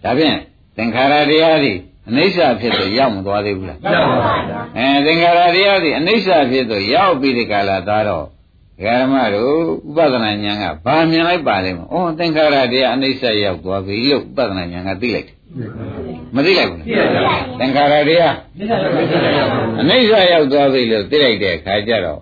[0.05, 0.37] ဒါဖြင့်
[0.77, 1.77] သင်္ခါရတရားသည်
[2.09, 8.27] အနိစ္စဖြစ်လို့ရောက်မသွားသေးဘူးလားမှန်ပါဗျာအဲသင်္ခါရတရားသည်အနိစ္စဖြစ်လို့ရောက်ပြီးဒီကလာသားတော့
[8.81, 9.57] ဓမ္မတို့
[9.89, 15.37] ဥပဒနာဉာဏ်ကဘာမြင်လိုက်ပါလိမ့်မလဲ။အော်သင်္ခါရတရားအနိစ္စရောက်သွားပြီလို့ဥပဒနာဉာဏ်ကသိလိုက်တယ်။
[16.35, 22.21] မသိလိုက်ဘူးလားပြည့်ရပါ။သင်္ခါရတရားဘူးမရှိပါဘူးအနိစ္စရောက်သွားပြီလို့သိလိုက်တဲ့အခါကျတော့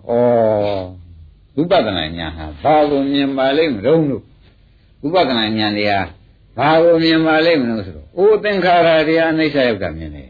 [1.57, 4.23] ဩဥပဒနာဉာဏ်ဟာဘာကိုမြင်ပါလိမ့်မလို့လို့
[5.07, 6.07] ဥပဒနာဉာဏ်တရား
[6.59, 10.29] ဘာကိုမြင်ပါလိမ့်မလို့ဆိုတော့အိုသင်္ခါရတရားအနိစ္စရောက်တာမြင်တယ်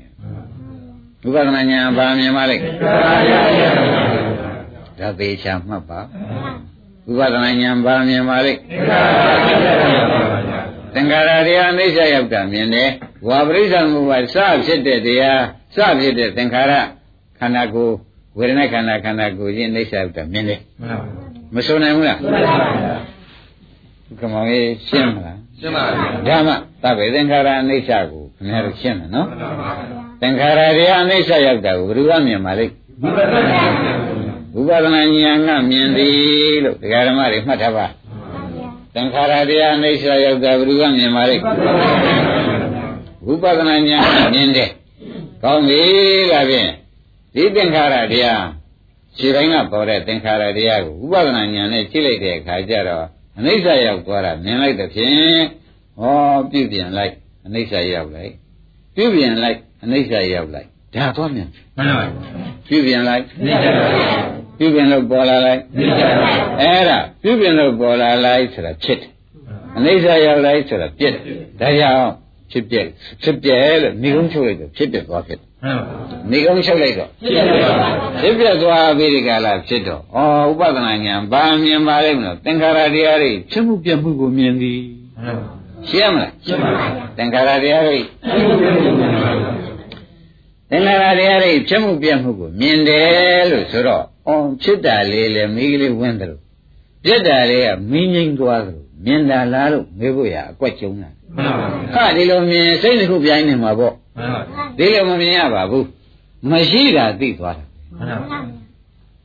[1.27, 2.63] ဥပဒနာဉာဏ်ဘာမြင်ပါလိမ့်
[5.01, 8.61] ဒါသေးချာမှတ်ပါဥပဒနာဉာဏ်ဘာမြင်ပါလိမ့်
[10.95, 12.89] သင်္ခါရတရားအနိစ္စရောက်တာမြင်တယ်
[13.29, 15.41] ဝါပရိစ္ဆာမှုပါစဖြစ်တဲ့တရား
[15.75, 16.73] စဖြစ်တဲ့သင်္ခါရ
[17.39, 17.95] ခန္ဓာကိုယ်
[18.39, 21.21] ဝေဒနာခန္ဓာခန္ဓာကိုယ်ချင်းအိဋ္ဌရောက်တာမြင်တယ်မှန်ပါ
[21.55, 22.97] မဆိုနိုင်ဘူးလားမှန်ပါဗျာ
[24.21, 25.85] ကမောင်ကြီးရှင်းမလားရှင်းပါ
[26.27, 26.51] ဗျာဓမ္မ
[26.83, 32.73] သဗ္ဗေသင်္ခါရအနိစ္စကိုခင်ဗျားတို့ရှင်းမယ်နော်မှန်ပါဗျာသင်္ခါရတရားအနိစ္စရောက်တာကိုဘယ်သူကမြင်ပါလိမ့်
[33.03, 34.20] ဝိပဿနာဉာဏ်
[34.55, 37.87] ဝိပဿနာဉာဏ်ကမြင်သည်လို့ဒကာဓမ္မတွေမှတ်ထားပါ
[38.95, 41.43] သင်္ခါရတရားအနိစ္စရောက်တာဘယ်သူကမြင်ပါလိမ့်
[43.27, 44.71] ဝိပဿနာဉာဏ်ကမြင်တယ်
[45.43, 45.81] ကောင်းပြီ
[46.31, 46.71] ဒါဖြင့်
[47.35, 48.45] ဒီသင်္ခါရတရား
[49.17, 53.07] ခြေတိုင်းကပေါ်တဲ့သင်္ခါရတရားကိုဝိပဿနာဉာဏ်နဲ့ကြည့်လိုက်တဲ့အခါကျတော့
[53.39, 55.43] အနိစ္စရောက်သွားတာမြင်လိုက်တဲ့ဖြင့်
[55.99, 56.15] ဟော
[56.51, 57.15] ပြုပြင်လိုက်
[57.47, 58.33] အနိစ္စရောက်လိုက်
[58.97, 62.09] ပြုပြင်လိုက်အနိစ္စရောက်လိုက် ဒါသွားမြင်မှန်ပါဗျာ
[62.67, 64.09] ပြုပြင်လိုက်နိစ္စပါဗျာ
[64.59, 66.29] ပြုပြင်လို့ပေါ်လာလိုက်နိစ္စပါဗျာ
[66.61, 69.11] အဲ့ဒါပြုပြင်လို့ပေါ်လာလိုက်ဆိုတာဖြစ်တယ်
[69.77, 71.23] အနိစ္စရောက်လိုက်ဆိုတာပြည့်တယ်
[71.61, 72.13] ဒါကြောင့်
[72.53, 72.87] ဖြစ်ပြက်
[73.23, 77.71] ဖြစ်ပြက်လို့မိကုံးချုပ်လိုက်တော့ဖြစ်ပြက်သွားဖြစ်တယ်မှန်ပါဗျာမိကုံးချုပ်လိုက်တော့ဖြစ်တယ်ပါဗျာ
[78.21, 80.19] ဖြစ်ပြက်သွားပြီးဒီကလာဖြစ်တော့ဩ
[80.51, 84.81] ဥပဒနာဉာဏ်ဘာမြင်ပါလိမ့်မလို့သင်္ခါရတရားတွေဖြစ်မှုပြက်မှုကိုမြင်သည်
[85.25, 85.49] မှန်ပါ
[85.89, 89.70] ရှင်းမလားရှင်းပါဗျာသင်္ခါရတရားတွေအဲ့ဒီလိုမျိုးပါဗျာ
[90.71, 96.41] သင်္ခါရတရားတွေဖြစ်မှုပြက်မှုကိုမြင်တယ်လို့ဆိုတော့အော်ဖြစ်တာလေးလေမိကလေးဝင်းတယ်လို့
[97.05, 105.87] ပြက်တာလေးကမင်းငိမ့်သွားတယ်လို့မြင်တာလားလို့မေးဖို့ရအကွက်ကျုံတာမှန်ပါဗျာဟာဒီလိုမြင်စိတ်တစ်ခုပြိုင်နေမှာပေါ့မှန်ပါဗျာဒီလိုမမြင်ရပါဘူး
[106.51, 107.65] မရှိတာသိသွားတာ
[107.97, 108.39] မှန်ပါဗျာ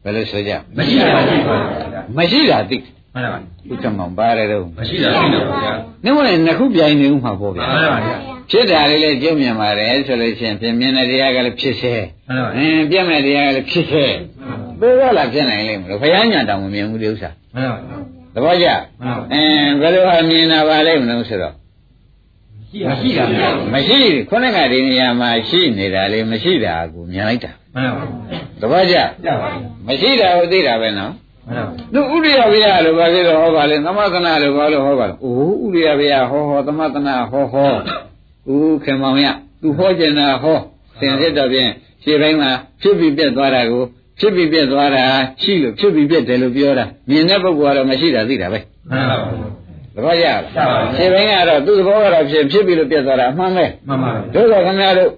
[0.04, 1.56] ဘယ်လိုဆိုကြမရှိတာရှိပါ
[1.94, 2.78] ဗျာမရှိတာသိ
[3.14, 3.40] မှန်ပါဗျာ
[3.72, 5.74] ဥက္ကမောင်ပါတယ်တော့မရှိတာရှိတော့ဗျာ
[6.04, 8.18] နှမလည်းနှစ်ခုပြိုင်နေဦးမှာပေါ့ဗျာမှန်ပါဗျာ
[8.50, 11.94] ဖြစ်တာလေးလည်းကျုံမြင်ပါတယ်ဆိုလို့ရှိရင်ပြင်မြင်တဲ့တရားကလည်းဖြစ်စေ
[12.30, 14.06] မှန်ပါအဗျာင်းပြတ်မဲ့တရားကလည်းဖြစ်စေ
[14.80, 17.96] ဘယ်တော့လာဖြစ်နိုင်လိမ့်မလို့ဘုရားညာတောင်မမြင်ဘူးဒီဥစ္စာမှန်ပါဗျာ
[18.34, 18.68] သဘောကျ
[19.02, 21.54] မှန်ပါအင်းဘယ်လိုဟာမြင်တာပါလိမ့်မလို့ဆိုတော့
[22.90, 28.04] မရှိတာဗျာမရှိခုနကဒီနေရာမှာရှိနေတာလေမရှိတာကိုမြင်လိုက်တာမှန်ပါ
[28.60, 31.12] သဘောကျကြပါဗျာမရှိတာကိုသိတာပဲနော်
[31.48, 37.72] မှန်ပါသူဥရိယဗျာလို့ဘာဖြစ်လို့ဟောပါလဲသမသနာလို့ဘာလို့ဟောပါလဲအိုးဥရိယဗျာဟောဟောသမသနာဟောဟော
[38.52, 39.28] ဦးခင်မောင်ရ
[39.62, 40.58] သူဟောကျင်တာဟော
[41.00, 41.72] သင်စစ်တော့ဖြင့်
[42.04, 43.84] ခြေပိုင်းမှာဖြစ်ပြီးပြက်သွားတာကို
[44.20, 45.06] ဖြစ်ပြီးပြက်သွားတာ
[45.42, 49.18] ရှိလို့ဖြစ်ပြီးပြက်တယ်လို့ပြောတာမြင်တဲ့ပုဂ္ဂိုလ်ကတော့မရှိတာသိတာပဲမှန်ပါ
[49.96, 50.42] သဘောကျလား
[50.96, 55.12] ခြေပိုင်းကတော့သူ့သဘောကတော့ဖြစ်ဖြစ်ပြီးလို့ပြက်သွားတာအမှန်ပဲမှန်ပါတို့တော့ခင်ဗျားတို့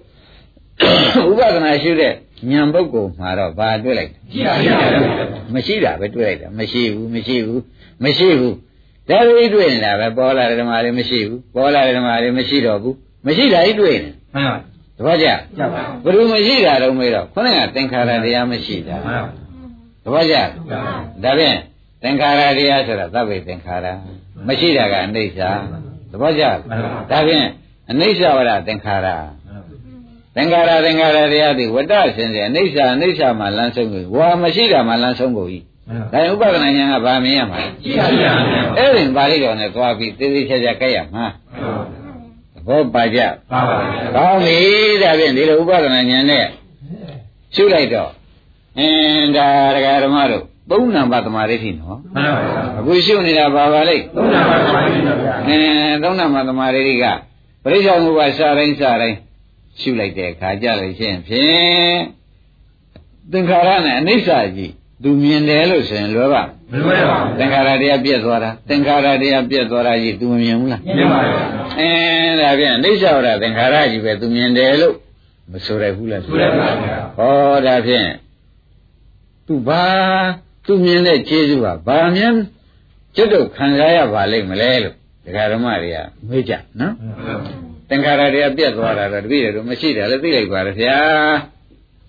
[1.30, 2.12] ဥပဒနာရှိတဲ့
[2.50, 5.08] ဉာဏ်ပုဂ္ဂိုလ်မှာတော့ဘာတွေ့လိုက်ရှိတာရှိတာဗျာ
[5.54, 7.62] မရှိတာပဲတွေ့လိုက်တာမရှိဘူးမရှိဘူး
[8.04, 8.56] မရှိဘူး
[9.08, 12.96] ဒါလေးတွေ့နေတာပဲပေါ်လာတဲ့ဓမ္မလေးမရှိဘူးပေါ်လာတဲ့ဓမ္မလေးမရှိတော့ဘူး
[13.26, 14.56] မရှိတာကြီးတွေ့နေမှန်ပါ
[14.98, 19.30] တပည့်ကြကြပါဘယ်လိုမရှိတာတော့မေးတော့ခုနကသင်္ခါရတရားမရှိတာမှန်ပါ
[20.04, 20.36] တပည့်ကြ
[20.70, 21.56] ကြပါဒါဖြင့်
[22.02, 23.86] သင်္ခါရတရားဆိုတာသဗ္ဗေသင်္ခါရ
[24.48, 25.40] မရှိတာကအနိစ္စ
[26.10, 26.44] တပည့်ကြ
[27.10, 27.46] ဒါဖြင့်
[27.90, 29.08] အနိစ္စဝရသင်္ခါရ
[30.36, 35.58] သင်္ခါရသင်္ခါရတရားသည်ဝတ္တဆင်းစေအနိစ္စအနိစ္စမှာလမ်းဆုံးကိုဝါမရှိတာမှာလမ်းဆုံးကိုဤ
[36.12, 38.32] ဒါဥပဒနာဉာဏ်ကဗာမြင်ရမှာလဲရှိတာရှိတာ
[38.78, 41.26] အဲ့ဒီပါဠိတော်နဲ့သွားပြီးသေသေးချာချာကြက်ရမှာ
[42.68, 43.20] သဘောပါကြ
[43.52, 43.78] ပါပါ
[44.16, 44.58] ကောင်းပြီ
[45.02, 46.44] ဒါဖြင့်ဒီလိုဥပဒနာဉာဏ်နဲ့
[47.54, 48.10] ရှုလိုက်တော့
[48.78, 57.04] အင်းဒါဒကာဓမ္မတို့သုံးနံပါတ်သမာဓိဋ္ဌိနော်မှန်ပါဗျာအခုရှုနေတာပါပါလိမ့်သုံးနာပါပါပြီဗျာအင်းသုံးနံပါတ်သမာဓိဋ္ဌိက
[57.62, 59.16] ပရိစ္ဆေမှုပါစတိုင်းစတိုင်း
[59.80, 61.98] ရှုလိုက်တဲ့အခါကြလို့ရှိရင်ဖြင့်
[63.32, 64.72] သင်္ခါရနဲ့အနိစ္စကြီး
[65.02, 71.34] သူမြင်တယ်လို့ဆိုရင်လွယ်ပါမလွယ်ပါဘူးသင်္ခါရတရားပြည့်သွားတာသင်္ခါရတရားပြည့်သွားတာကြီးသူမမြင်ဘူးလားမြင်ပါရဲ့
[71.78, 74.94] အဲဒါပြန်အိဋ္ဌဝရသင်္ခါရကြီးပဲသူမြင်တယ်လို့
[75.52, 76.88] မဆိုရဘူးလားဆိုရပါဘူး
[77.18, 78.08] ဟောဒါဖြင့်
[79.46, 79.84] သူဘာ
[80.66, 82.34] သူမြင်တဲ့ခြေစုပါဘာမြင်
[83.16, 84.94] ကျွတ်တော့ခံစားရပါလိမ့်မလဲလို့
[85.26, 86.94] ဒကာဓမ္မတွေကမေးကြနော်
[87.88, 90.98] သင်္ခါရတရားပြည့်သွားတာတော့တပည့်တွေတို့မရှိတယ်လည်းသိလိုက်ပါရဲ့ဗျာ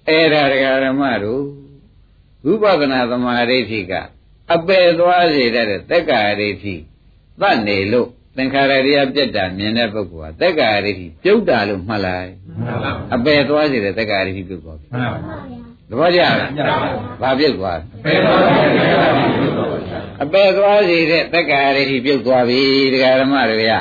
[0.08, 1.44] အဲ့ဒါဒကာဓမ္မတို့
[2.46, 3.94] ဝိပဿနာသမာဓိဋ္ဌိက
[4.54, 6.76] အပယ်သွားစေတဲ့တက္ကာရိဋ္ဌိ
[7.42, 12.32] သတ်နေလို့သင်္ခါရတရားပြတ်တာမြင်တဲ့ပုဂ္ဂိုလ်ဟာတက္ကာရိဋ္ဌိပြုတ်တာလို့မှတ်လိုက်
[12.64, 15.18] မှန်ပါအပယ်သွားစေတဲ့တက္ကာရိဋ္ဌိပြုတ်သွားပြီမှန်ပါ
[15.90, 16.78] သဘောကျလားကြပါ
[17.22, 22.62] ဘာပြုတ်သွားလဲဘယ်တော့မှမရပါဘူးတော့ဗျာအပယ်သွားစေတဲ့တက္ကာရိဋ္ဌိပြုတ်သွားပြီ
[22.94, 23.74] ဒကာဓမ္မတွေက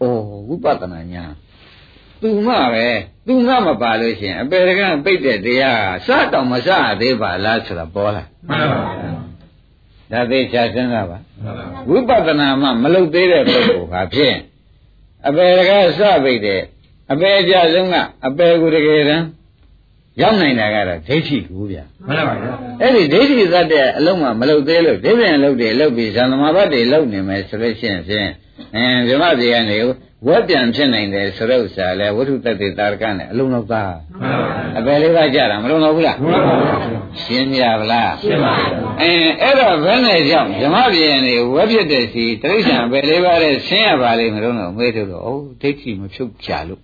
[0.00, 1.24] အိုးဝိပဿနာညာ
[2.22, 2.86] သူမှပဲ
[3.26, 6.68] သူမှမပါလို့ရှိရင်အပယ်ကပိတ်တဲ့တရားကစတော့မစ
[7.00, 8.80] သေးပါလားဆိုတာပေါ်လာမှန်ပါ
[10.10, 14.36] ဗျာဒါသိချာစဉ်းစားပါမှန်ပါဝိပဿနာမှမလုပ်သေးတဲ့ပုဂ္ဂိုလ်ဟာဖြင့်
[15.26, 16.60] အပယ်ကစပိတ်တဲ့
[17.12, 17.96] အပယ်ကြဆုံးက
[18.26, 19.26] အပယ်ကိုတကယ်တမ်း
[20.20, 28.28] ရောက်နိုင်တာကတော့ဒိဋ္ဌိကိုဗျာမှန်ပါဗျာအဲ့ဒီဒိဋ္ဌိသတ်တဲ့အလုံးမှမလုပ်သေးလို့ဒိဋ္ဌိအလုပ်တွေလုပ်ပြီးဇန်သမာဘတ်တွေလုပ်နေမယ်ဆိုလို့ရှိရင်ဖြင့်
[28.74, 29.78] အင်းဓမ္မပြေကနေ
[30.26, 33.92] ဝက်ပြန်ဖြစ်နိုင်တယ်ဆိုတဲ့ဥစ္စာလဲဝိထုတ္တိတာရကနဲ့အလုံးလောက်သား
[34.78, 36.16] အပယ်လေးပါးကြတာမလုံးတော့ဘူးလား
[37.22, 38.64] ရှင်းကြပါလားရှင်းပါပြီ
[39.00, 45.12] အင်းအဲ့တော့ဘယ်နဲ့ကြောင့်ဓမ္မပြေနေဝက်ဖြစ်တဲ့စီတိရစ္ဆာန်အပယ်လေးပါးတဲ့ဆင်းရပါလိမ့်မလို့တော့မေးတော့ဩ
[45.62, 46.80] ဒိဋ္ဌိမဖြုတ်ချလို့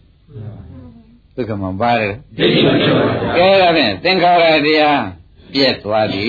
[1.34, 5.03] ဒုက္ခမပါတယ်ဒိဋ္ဌိမဖြစ်ပါဘူးကဲဒါဖြင့်သင်္ခါရတရား
[5.55, 6.26] ပြက်သွားပြီ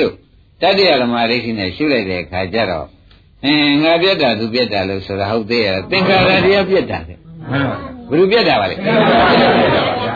[0.00, 0.14] လို့
[0.62, 2.86] တတ္တယဓမ္မဒိဋ္ဌိနဲ့ရှုလိုက်တဲ့အခါကျတော့
[3.44, 7.18] အင်းငါပြက်တာသူပြက်တာလို့ဆိုတာဟုတ်သေးရဲ့သင်္ခါရတရားပြက်တာတဲ့
[8.10, 8.76] ဘယ်လိုပြက်တာပါလဲ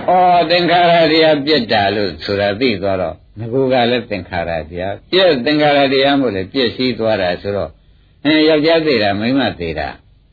[0.08, 7.70] အော်သင်္ခါရတရားပြက်တာလို့ဆိုတာသိသွားတော့ငကူကလည်းသင်္ခါရတရားပြက်သင်္ခါရတရားမို့လေပြက်စီးသွားတာဆိုတော့
[8.24, 9.88] အင်းယောက်ျားသေးတာမိန်းမသေးတာ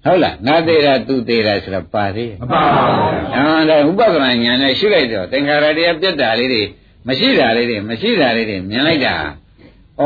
[0.05, 6.63] ဟုတ်လားငါသေးတာသူသေးတာဆိုတော့ပါသေးရဲ့မပါပါဘူးအဲဒါဥပဒနာဉာဏ်နဲ့ရှုလိုက်တော့သင်္ခါရတရားပြတ်တာလေးတွေ
[7.07, 9.15] မရှိတာလေးတွေမရှိတာလေးတွေမြင်လိုက်တာ
[9.99, 10.03] ဩ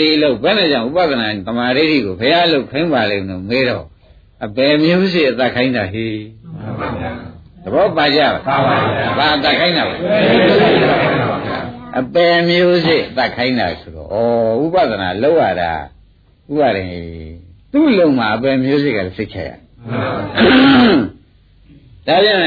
[0.00, 3.84] ဒီလို့ဘယ်နဲ့ကြောင့်ဥပဒနာသမာဓိကိုဘုရားလို့ခိုင်းပါလိမ့်လို့မေးတော့
[4.44, 6.18] အပေမျိုးစေအသက်ခိုင်းတာဟေး
[7.62, 9.96] သဘောပါကြပါပါပါဗျာဘာအသက်ခိုင်းတာလဲ
[11.98, 15.72] အပေမျိုးစေအသက်ခိုင်းတာဆိုတော့ဩဥပဒနာလောက်ရတာ
[16.50, 16.88] ဥပါရင်
[17.72, 19.50] သူ့လုံမှာအပေမျိုးစေကလည်းစိတ်ချရ
[22.06, 22.38] ဒါပြန်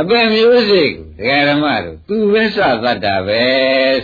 [0.00, 3.42] အပင်မျိုးစိတ်ကိုဒကာဓမ္မတို့သူပဲစသတ်တာပဲ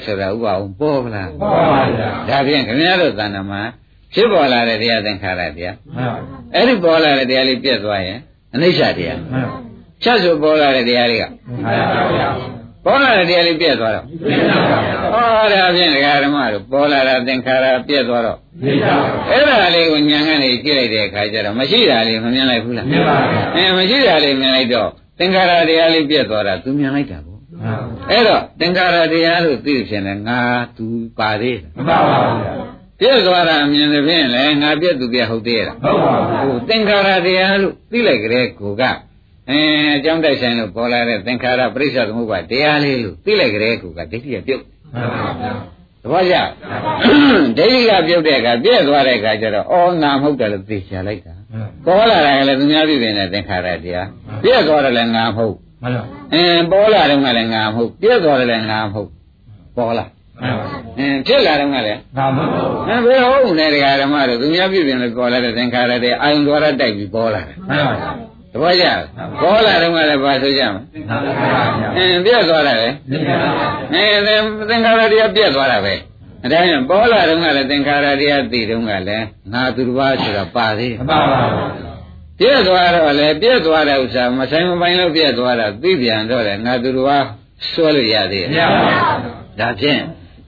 [0.04, 3.62] ဆိုတာဥပအောင်ပေါ်မလားပါပါဗျာဒါပြန်ခင်ဗျားတို့သဏ္ဍာန်မှာ
[4.14, 6.18] ဖြစ်ပေါ်လာတဲ့တရားသင်္ခါရတရားမှန်ပါ
[6.54, 8.18] အဲ့ဒီပေါ်လာတဲ့တရားလေးပြတ်သွားရင်
[8.54, 9.56] အနိစ္စတရားမှန်ပါ
[10.02, 12.28] ချက်ဆိုပေါ်လာတဲ့တရားလေးကမှန်ပါဗျာ
[12.84, 24.90] ပေါ်လာတဲ့တရားလေးပြတ်သွားတော့သိတာပါဗျာဟောဒါဖြင့်ဒကာဓမ္မတို့ပေါ်လာတဲ့သင်္ခါရပြတ်သွားတော့သိတာပါအဲ့ဒါလေးကိုဉာဏ်ကနေကြည့်လိုက်တဲ့အခါကျတော့မရှိတာလေးမမြင်လိုက်ဘူးလားမြင်ပါဗျာအဲမရှိတာလေးမြင်လိုက်တော့
[25.20, 27.74] သင်္ခါရတရားလေးပြတ်သွားတာသူမြင်လိုက်တာပေါ့မှန်ပါ
[28.10, 30.40] အဲ့တော့သင်္ခါရတရားလို့သိဖြစ်နေငါ
[30.76, 30.86] သူ
[31.18, 32.52] ပါသေးတယ်မပါပါဘူးဗျာ
[33.00, 38.82] ပြည့်သွားတာမြင်တဲ့ဖြင့်လေငါပြည့်သူပြည့်ဟုတ်သေးရဲ့လားဟုတ်ပါဘူးဟိုသင်္ခါရတရားလို့သိလိုက်ကြတဲ့ကိုက
[39.50, 44.62] အင်းအကြောင်းတိုက်ဆိုင်လို့ပေါ်လာတဲ့သင်္ခါရပရိစ္ဆေသမုပ္ပါတရားလေးလို့သိလိုက်ကြတဲ့ကိုကဒိဋ္ဌိကပြုတ်
[44.94, 45.52] မှန်ပါဗျာ
[46.02, 46.36] သဘောကျ
[47.58, 54.08] ဒိဋ္ဌိကပြုတ်တဲ့အခါပြည့်သွားတဲ့အခါကျတော့အော်ငါမဟုတ်တယ်လို့သိချလိုက်တာမှန်ပေါ်လာတာကလည်းသူများပြည်နေတဲ့သင်္ခါရတရား
[54.42, 59.08] ပြည့်သွားတယ်လည်းငါမဟုတ်မှန်ပါအင်းပေါ်လာတော့ကလည်းငါမဟုတ်ပြည့်သွားတယ်လည်းငါမဟုတ်
[59.76, 60.04] ပေါ်လာ
[60.40, 60.64] မှန်ပါ
[60.98, 67.94] အင်းဖြစ်လာတော့ကလည်းဒါမှမဟုတ်အဲဘယ်ဟုတ်နေတရားဓမ္မတို့သူများပြည်ပြင်လို့ပေါ်လာတဲ့သင်္ခါရတဲ့အာယုံတော်ရတိုက်ပြီးပေါ်လာတယ်မှန်ပါ
[68.52, 68.86] တပည့်ကြ
[69.40, 71.62] ပေါ်လာတော့ကလည်းဘာဆိုကြမလဲမှန်ပါဗျာ
[71.96, 73.54] အင်းပြတ်သွားတာလေသိတာပါ
[73.92, 74.04] အဲ
[74.70, 75.94] သင်္ခါရတရားပြတ်သွားတာပဲ
[76.42, 81.90] အဲဒါကြောင့်ပေါ်လာတော့ကလည်းသင်္ခါရတရားသိတော့ကလည်းငါသူတစ်ပါးဆိုတာပါသေးမပါပါဘူး
[82.38, 87.26] ပြည့်သွားတော့လေပြည့်သွားတဲ့ဥစ္စာမဆိုင်မပိုင်လို့ပြည့်သွားတာသိပြန်တော့လေငါသူတစ်ပါး
[87.70, 90.00] စွဲလို့ရသေးမတယ်ရပါဘူးဒါဖြင့်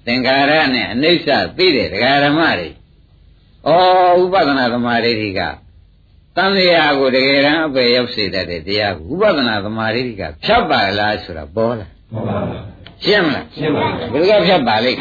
[0.06, 2.68] သင်္ခါရနဲ့အနိစ္စသိတဲ့ဒကာဓမ္မတွေ
[3.68, 5.40] ဩဥပဒနာသမာဓိက
[6.36, 12.72] တန်လျာကိုတကယ်တမ်းအပေရောက်စေတတ်တဲ့တရားကိုဥပဒနာသမာဓိကဖြတ်ပါလားဆိုတာပေါ်လာဟုတ်ပါဘူး
[13.04, 14.98] ရှင်းမလားရှင်းပါပြီဘယ်လိုကဖြတ်ပါလိမ့်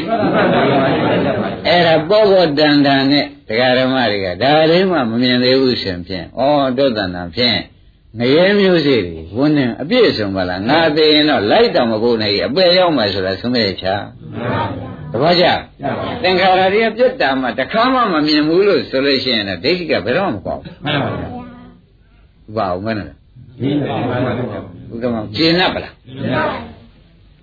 [1.68, 6.42] အဲ့ဒါပေါ်ပေါ်တန်တန်နဲ့ဒကာဓမ္မတွေကဒါလေးမှမမြင်သေးဘူးရှင်ဖြင့်ဩ
[6.78, 7.58] တောတန်တန်ဖြင့်
[8.20, 15.46] ငရဲမျိုးစေ့တွေဝန်းနေအပြည့်စုံပါလားငါသိရင်တော့လိုက်တော့မဖို့နိုင်အပေရောက်မှဆိုတာသုံးမဲ့ချာတပ ည့်ကြ
[16.24, 25.94] သင်္ခါရတွေပြတ်တာမှတခါမှမမြင်ဘူးလို့ဆိုလို့ရှိရင်တော့ဒိဋ္ဌိကဘယ်တော့မှမပေါ့မှန်ပါဗျာဘူးဘာအောင်မနဲ့ဒီပါပါဗျာဘုရားမကျေနပ်ပလား
[26.34, 26.44] ဒါ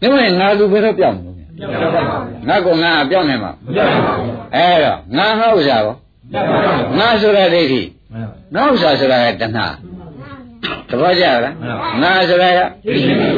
[0.01, 2.17] ပေမဲ့ငါသူဘယ်တော့ပြောင်းမလို့ပြောပါပါ
[2.49, 4.13] ငါကငါအပြောင်းနေမှာပြောပါပါ
[4.55, 5.95] အဲ့တော့ငါငါဥစ္စာရော
[6.33, 9.67] ပြောပါပါငါဆိုတာဒိဋ္ဌိမှန်ပါငါဥစ္စာဆိုတာကတဏှာ
[10.91, 11.55] တပည့်ကြလား
[12.03, 13.33] ငါဆိုတာကဒီလို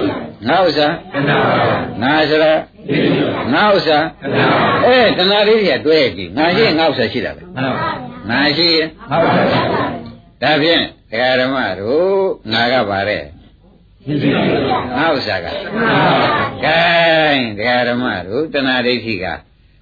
[0.49, 1.57] ငါဥစ္စာကနာပါ
[2.03, 2.53] ငါဆိုတာ
[2.89, 7.91] ဒီလိုငါဥစ္စာကနာပါအဲတဏှာလေးကြီးကတွဲကြည့်ငါရှိရင်ငါဥစ္စာရှိတာပဲမှန်ပါ
[8.31, 9.49] ငါရှိရင်ဟုတ်ပါဘူး
[10.43, 13.23] ဒါဖြင့်ဒကာဓမ္မတို့ငါကပါတဲ့
[14.07, 14.45] ဒီလို
[14.97, 15.47] ငါဥစ္စာက
[16.65, 16.81] ကဲ
[17.59, 19.27] ဒကာဓမ္မတို့တဏှာဒိဋ္ဌိက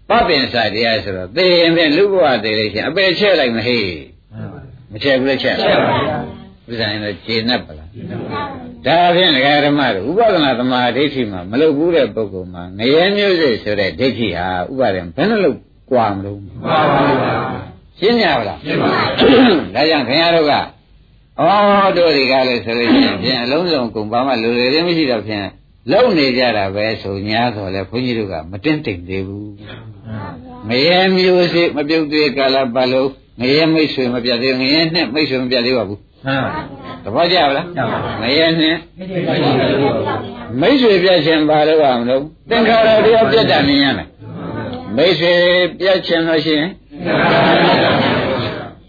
[0.08, 3.88] ပပင်စာတရားဆိုတော့သေရင်ဖြင့်လူဘဝသေးလို့ရှိရင်အပယ်ချဲ့လိုက်မဟေး
[4.92, 6.16] မချဲ့ဘူးလေချဲ့ရှင်းပါဗျာ
[6.68, 7.88] ဥစ္စာရင်တော့ခြေနှပ်ပလား
[8.86, 15.56] ဒါဖြင့်ဒကာဓမ္မတို့ဥပဒနာသမာဓိဋ္ဌိမှာမလုပ်ဘူးတဲ့ပုဂ္ဂိုလ်မှာငရဲမျိုးစိတ်ဆိုတဲ့ဒိဋ္ဌိဟာဥပါဒံဘယ်နှလို့
[15.90, 17.32] ကြွားမလို့မှန်ပါပါဗျာ
[17.98, 18.88] ရှင်းကြပါလားရှင်းပါ
[19.74, 20.62] ဒါကြောင့်ခင်ဗျားတို့ကဩ
[21.98, 25.46] တို့တွေကလည်းဆိုလို့ရှိရင်ဖြင့်အလုံးစုံကုန်ပါမှလူတွေလည်းမရှိတော့ဖြင့်
[25.92, 29.52] လုံနေကြတာပဲဆိုညာဆိုလဲဘုန်းကြီးတို့ကမတင်းတိမ်သေးဘူး
[30.68, 33.10] ငရဲမျိုးစိမပြုတ်သေးကာလပတ်လုံး
[33.40, 36.07] ငရဲမိတ်ဆွေမပြတ်သေးငရဲနဲ့မိတ်ဆွေမပြတ်သေးပါဘူးမှန်ပါ
[37.04, 40.14] သဘောကျပါလားကျပါပါငရဲနဲ့ဒီလိုပါ
[40.60, 44.08] မိတ်ဆွေပြတ်ခြင်းဘာလို့အောင်လို့သင်္ခါရတရားပြတ်တာမြင်ရမယ်
[44.96, 45.34] မိတ်ဆွေ
[45.78, 46.70] ပြတ်ခြင်းလို့ရှိရင်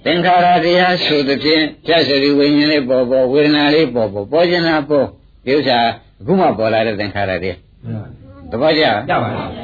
[0.06, 5.06] သင်္ခါရတရားဆိုသဖြင့်ပြစ္ဆရီဝိညာဉ်လေးပေါ်ပေါ်ဝေဒနာလေးပေါ်ပေါ်ပေါ်ကျင်တာပေါ်
[5.46, 5.80] ဒီဥစ္စာ
[6.20, 7.52] အခုမှပေါ်လာတဲ့သင်္ခါရတွေ
[8.52, 9.64] သဘောကျလားရပါပြီ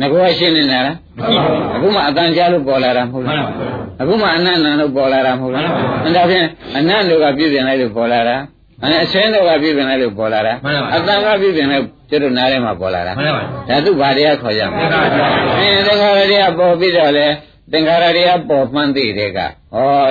[0.00, 3.66] ငကောရှင်းနေတာလားမရှိပါဘူးအခုမှအတန်ကြားလို့ပေါ်လာတာမဟုတ်မှန်လားပါပါ
[4.00, 8.36] အခုမှအနန္တန်လို့ပေါ်လာတာမဟုတ်လားမှန်ပါပါအဲဒါဖြင့်အနန္တတို့ကပြည့်ပြင်လိုက်လို့ပေါ်လာတာ
[8.82, 17.26] အဲအစင်းတို့ကပြည့်ပြင်လိုက်လို့ပေါ်လာတာမှန်ပါပါအတန်ကပြည့်ပြင်လိုက်ကျွတ်တို့နားထဲမှာပေါ်လာတာမှန်ပါပါဒါသူဘာတရားခေါ်ကြမလဲသင်္ခါရတရားအဲသင်္ခါရတရားပေါ်ပြီးတော့လေ
[17.72, 19.46] သင်္ခါရတရားပေါ်မှန်းသိတဲ့ကဩ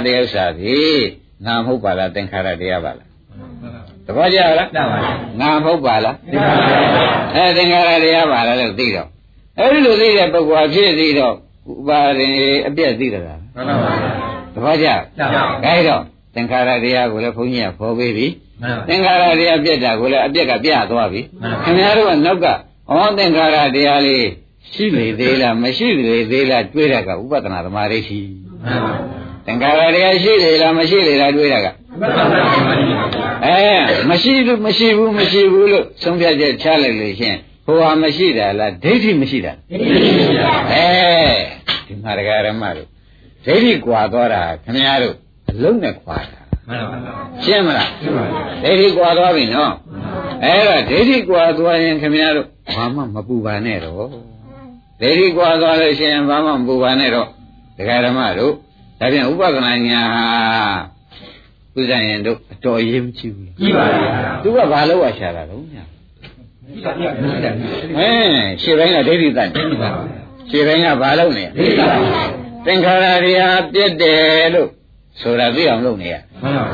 [0.06, 1.04] ဒီဥစ္စာဖြင့်
[1.46, 3.08] ငါမဟုတ်ပါလားသင်္ခါရတရားပါလား
[4.06, 6.86] သဘောကျလားရပါပြီငါမဟုတ်ပါလားသင်္ခါရတရား
[7.36, 9.08] အဲသင်္ခါရတရားပါလားလို့သိတော့
[9.60, 13.92] အဲဒီလိုသိတဲ့ပုဂ္ဂိုလ်အဖြစ်သိတော့ဥပါရင်အပြည့်သိတယ်လားမှန်ပါပါ
[14.54, 14.92] သဘောကျရ
[15.36, 15.98] ပါအဲဒါ
[16.34, 18.28] သင်္ခါရတရားကိုလည်းဘုန်းကြီးကဖော်ပေးပြီ
[18.62, 22.54] မှန်ပါသင်္ခါရတရားပြက်တာကိုလည်းအပြက်ကပြသွားပြီမှန်ပါခင်ဗျားတို့ကနောက်ကဩ
[23.18, 24.26] သင်္ခါရတရားလေး
[24.72, 28.20] ရှိလေသေးလားမရှိလေသေးလားတွေးတာကဥပဒနာသမာဓိရှိ
[28.64, 28.92] မှန်ပါ
[29.46, 31.68] သင်္ခါရတရားရှိလေလားမရှိလေလားတွေးတာက
[32.00, 32.40] မှန်ပါပါ
[33.46, 33.70] အဲ
[34.10, 37.36] မရှိဘူးမရှိဘူးမရှိဘူးလို့ဆုံးဖြတ်ချက်ချလိုက်လို့ရှင်
[37.66, 40.86] ဟိုဟာမရှိတာလားဒိဋ္ဌိမရှိတာအဲ
[41.88, 42.88] ဒီမှာဒကာရမတို့
[43.46, 45.16] ဒိဋ္ဌိကွာသွားတာခင်ဗျားတို့
[45.50, 48.26] အလုံးနဲ့ကွာတာမှန်ပါပါရှင်းမလားရှင်းပါ
[48.64, 49.74] ပြီဒိဋ္ဌိကွာသွားပြီနော်
[50.44, 54.08] အဲ့တော့ဒိဋ္ဌိကွာသွားရင်ခင်ဗျားတို့ဘာမှမပူပါနဲ့တော့
[55.02, 57.28] ဒိဋ္ဌိကွာသွားလို့ရှိရင်ဘာမှမပူပါနဲ့တော့
[57.78, 58.54] ဒကာဓမ္မတို့
[59.00, 60.24] ဒါပြန်ဥပဒနာညာဟာ
[61.76, 64.12] ဥဇ္ဇရင်တို့အတော်ရေးမကြည့်ဘူးကြည့်ပါဗျာ
[64.44, 66.01] သူကဘာလို့ဝါရှာတာတော့ညာကြည့်ပါဗျာကြည့်ပါဗျာ
[67.98, 72.24] ဟင်းရှေ့ပိုင်းကဒိဋ္ဌိတတ်ကြည့်ပါဗျာရှေ့ပိုင်းကဘာလုပ်နေကြည့်ပါဗျာ
[72.66, 74.70] သင်္ခါရတွေဟာပြည့်တယ်လို့
[75.22, 76.74] ဆိုတာသိအောင်လုပ်နေရမှန်ပါပ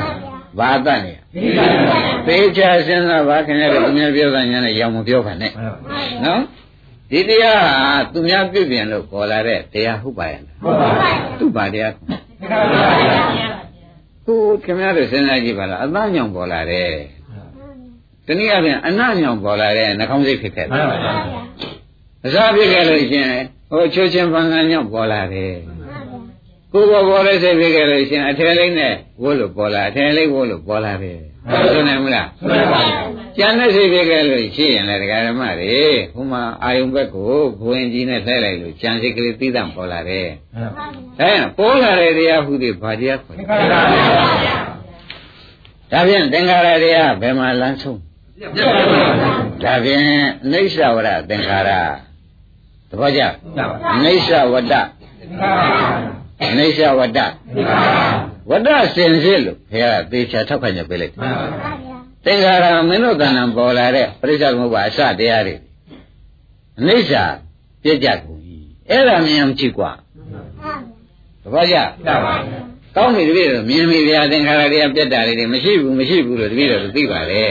[0.58, 1.94] ဘာတတ်နေရကြည့်ပါဗျာ
[2.26, 6.40] သေချာစဉ်းစားပါခင်ဗျားတို့သူများပြောတာညာနဲ့ရောင်မပြောပါနဲ့မှန်ပါပါနော်
[7.10, 7.76] ဒီတရားဟာ
[8.12, 12.76] သူများပြုပြင်လို့ပေါ်လာတဲ့တရားဟုတ်ပါရဲ့လားဟုတ်ပါပါသူ့ဘာတရားသင်္ခါရတ
[13.40, 13.54] ရား
[14.26, 16.88] ကိုခင်ဗျားတို့စဉ်းစားကြည့်ပါလားအသားညောင်ပေါ်လာတယ်
[18.28, 21.12] တနည်းအားဖြင့်အနညောင်ပေါ်လာတဲ့နှာခေါင်းစိတ်ဖြစ်ခဲ့မှတယ်န်ပါပါ
[22.26, 23.28] အစားဖြစ်ခဲ့လို့ရှင်
[23.70, 25.54] ဟိုချိုးချင်းပန်းကန်ညောင်ပေါ်လာတယ်
[26.72, 31.18] ကိုယ်ပေါ်ပေါ်လေးစိတ်ဖြစ်ခဲ့လို့ရှင်အထယ်လေးနဲ့ဝိုးလို့ပေါ်လာအထယ်လေးဝိုးလို့ပေါ်လာတယ်
[31.50, 32.80] ဟုတ်တယ်မလားမှန်ပါပါ
[33.36, 35.78] ကျန်တဲ့စိတ်ဖြစ်ခဲ့လို့ရှိရင်လည်းဒကာဓမ္မတွေ
[36.14, 40.84] ဟိုမှာအာယုံဘက်ကိုဘဝင်ကြီးနဲ့လှည့်လိုက်လို့ကျန်စိတ်ကလေးသီးသန့်ပေါ်လာတယ်မှန်ပါပါ။
[41.20, 44.56] အဲပေါ်လာတဲ့တရားဟုသည်ဘာတရားခေါ်သင်္လဲခါရတရားပါဗျာ။
[45.92, 47.98] ဒါဖြင့်သင်္ခါရတရားဘယ်မှာလမ်းဆုံး
[48.38, 50.02] ပြတ်ပါဘူးဒါဖြင့်
[50.42, 51.70] အိဋ္ဌဝရသင်္ခါရ
[52.90, 54.74] သဘောကျအိဋ္ဌဝတ္တ
[56.40, 57.18] အိဋ္ဌဝတ္တ
[58.50, 61.12] ဝတ္တစင်စစ်လို့ဘုရားသေချာထောက်ခံချက်ပေးလိုက်
[62.24, 65.54] သင်္ခါရမင်းတို့ကံတံပေါ်လာတဲ့ပရိစ္ဆေသမုပ္ပါအစတရားတွေ
[66.78, 67.14] အိဋ္ဌ
[67.82, 68.56] ပြည့်ကြကုန်ပြီ
[68.90, 69.92] အဲ့ဒါမြင်မှကြည့်กว่า
[71.42, 71.76] သဘောကျ
[72.96, 77.42] ကောင်းပြီတပည့်တော်မြင်ပြီဗျာသင်္ခါရတရားပြတ်တာတွေမရှိဘူးမရှိဘူးလို့တပည့်တော်သိပါလေ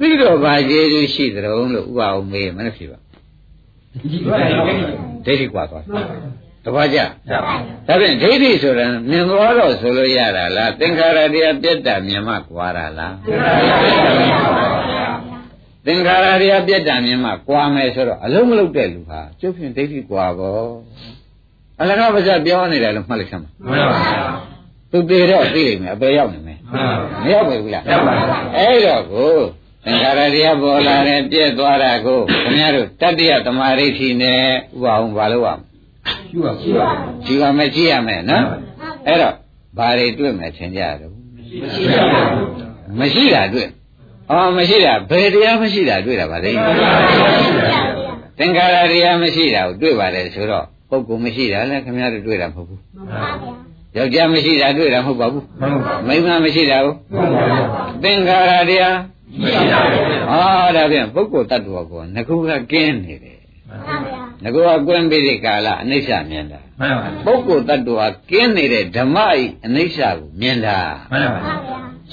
[0.00, 2.98] သိတော့ဘာကျေးဇူးရှိသတုံးလို့ဥပအောင်မေးမနဲ့ဖြစ်ပါ
[4.10, 4.58] ကြည့်ပါဗျာ
[5.26, 5.84] ဒိဋ္ဌိကွာသွား
[6.64, 7.54] တပည့်ကြရပါပါ
[7.86, 13.86] ဒါဖြင့်ဒိဋ္ဌိဆိုတာမြင်သွားတော့ဆိုလို့ရတာလားသင်္ခါရတရားပြတ်တာမြင်မှကွာတာလားသင်္ခါရတ
[14.30, 15.06] ရားပါဗျာ
[15.86, 20.58] သင်္ခါရတရားပြတ်တာမြင်မှကွာမယ်ဆိုတော့အလုံးမလုံးတဲ့လူဟာကျုပ်ဖြင့်ဒိဋ္ဌိကွာကော
[21.80, 24.24] အလကားပါစပြောနေတယ်လို့မှတ်လိုက်ချင်ပါမှန်ပါဗျာ
[24.90, 29.34] သူသေးတော့သိလိမ့်မယ်အပေရောက်နေမယ်မှန်ပါမရောက်ပါဘူးလားရောက်ပါဘူးအဲ့တော့ကို
[29.84, 35.64] သင်္ခါရတရားပေါ်လာတယ်ပြည့်သွားတာကိုခင်ဗျားတို့တတ္တိယသမာဓိဋ္ဌိနဲ့ဥပအောင်ဘာလို့ရမလဲ
[36.32, 36.88] ယူပါကြည့်ပါ
[37.24, 38.44] ကြည့်ပါမယ်ကြည့်ရမယ်နော်
[39.06, 39.34] အဲ့တော့
[39.78, 41.56] ဘာတွေတွေ့မယ်ထင်ကြတော့မရှိ
[41.94, 43.68] ပါဘူးမရှိတာတွေ့
[44.30, 46.50] အော်မရှိတာဘယ်တရားမရှိတာတွေ့တာပါလဲ
[48.38, 52.80] သင်္ခါရတရားမရှိတာကိုတွေ့ပါတယ်ဆိုတော့ပုဂ္ဂိုလ်မရှိတာလည်းခင်ဗျားတို့တွေ့တာမဟုတ်ဘူး
[53.96, 58.96] ယောက်ျားမရှိတာတွေ့တာမဟုတ်ပါဘူးမှန်ပါပါမိန်းမမရှိတာကိုမှန်ပါပါသင်္ခါရတရား
[59.40, 60.40] မရှိပါဘူးအာ
[60.76, 63.38] ဒါဖြင့်ပုဂ္ဂိုလ်တ attva ကိုငကုကကင်းနေတယ်
[64.42, 66.94] ငကုကကွင်းပြီးတဲ့ကာလအနိစ္စမြင်တာမှန်
[67.26, 70.78] ပါပုဂ္ဂိုလ်တ attva ကင်းနေတဲ့ဓမ္မဤအနိစ္စကိုမြင်တာ
[71.12, 71.40] မှန်ပါ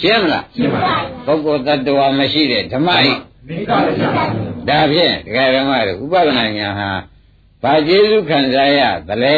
[0.02, 3.08] ရှင်းမလားရှင်းပါပုဂ္ဂိုလ်တ attva မရှိတဲ့ဓမ္မဤ
[3.48, 6.90] မိကလည်းရှင်းပါဘူးဒါဖြင့်ဒကာဓမ္မတို့ဥပဒနာညာဟာ
[7.64, 9.38] ဘာကျေစုခံစားရသလဲ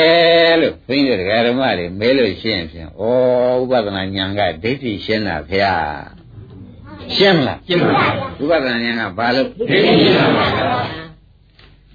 [0.61, 5.75] လို့ဘုန်းကြီးတို့ဒကာဓမ္မတွေမဲလို့ရှင်းဖြင့်ဩဥပဒနာညာကဒိဋ္ဌိရှင်းတာဖေဟာ
[7.15, 8.03] ရှင်းမလားရှင်းပါ
[8.41, 10.67] ဥပဒနာညာကဘာလို့ဒီလိုရှင်းပါပါဗျာ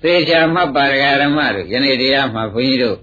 [0.03, 2.97] သေချာမှတ်ပါဒကာဓမ္မတို့ယနေ့တရားမှာဘုန်းကြီးတို့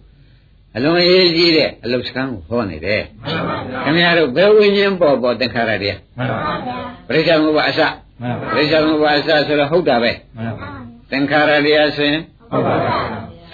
[0.75, 6.75] အလွန်အရေးကြီးတဲ့အလုတ်စကံကိုဟောနေတယ်မှန်ပါဗျာခင်ဗျားတို့ဘယ်ဝိညာဉ်ပေါ်ပေါ်သင်္ခါရတရားမှန်ပါဗျာ
[7.07, 7.81] ပရိစ္ဆေသမုပ္ပါအစ
[8.21, 10.67] မှန်ပါပရိစ္ဆေသမုပ္ပါအစဆိုတော့ဟုတ်တာပဲမှန်ပါ
[11.11, 12.21] သင်္ခါရတရားဆိုရင်
[12.51, 12.93] ဟုတ်ပါဗျာ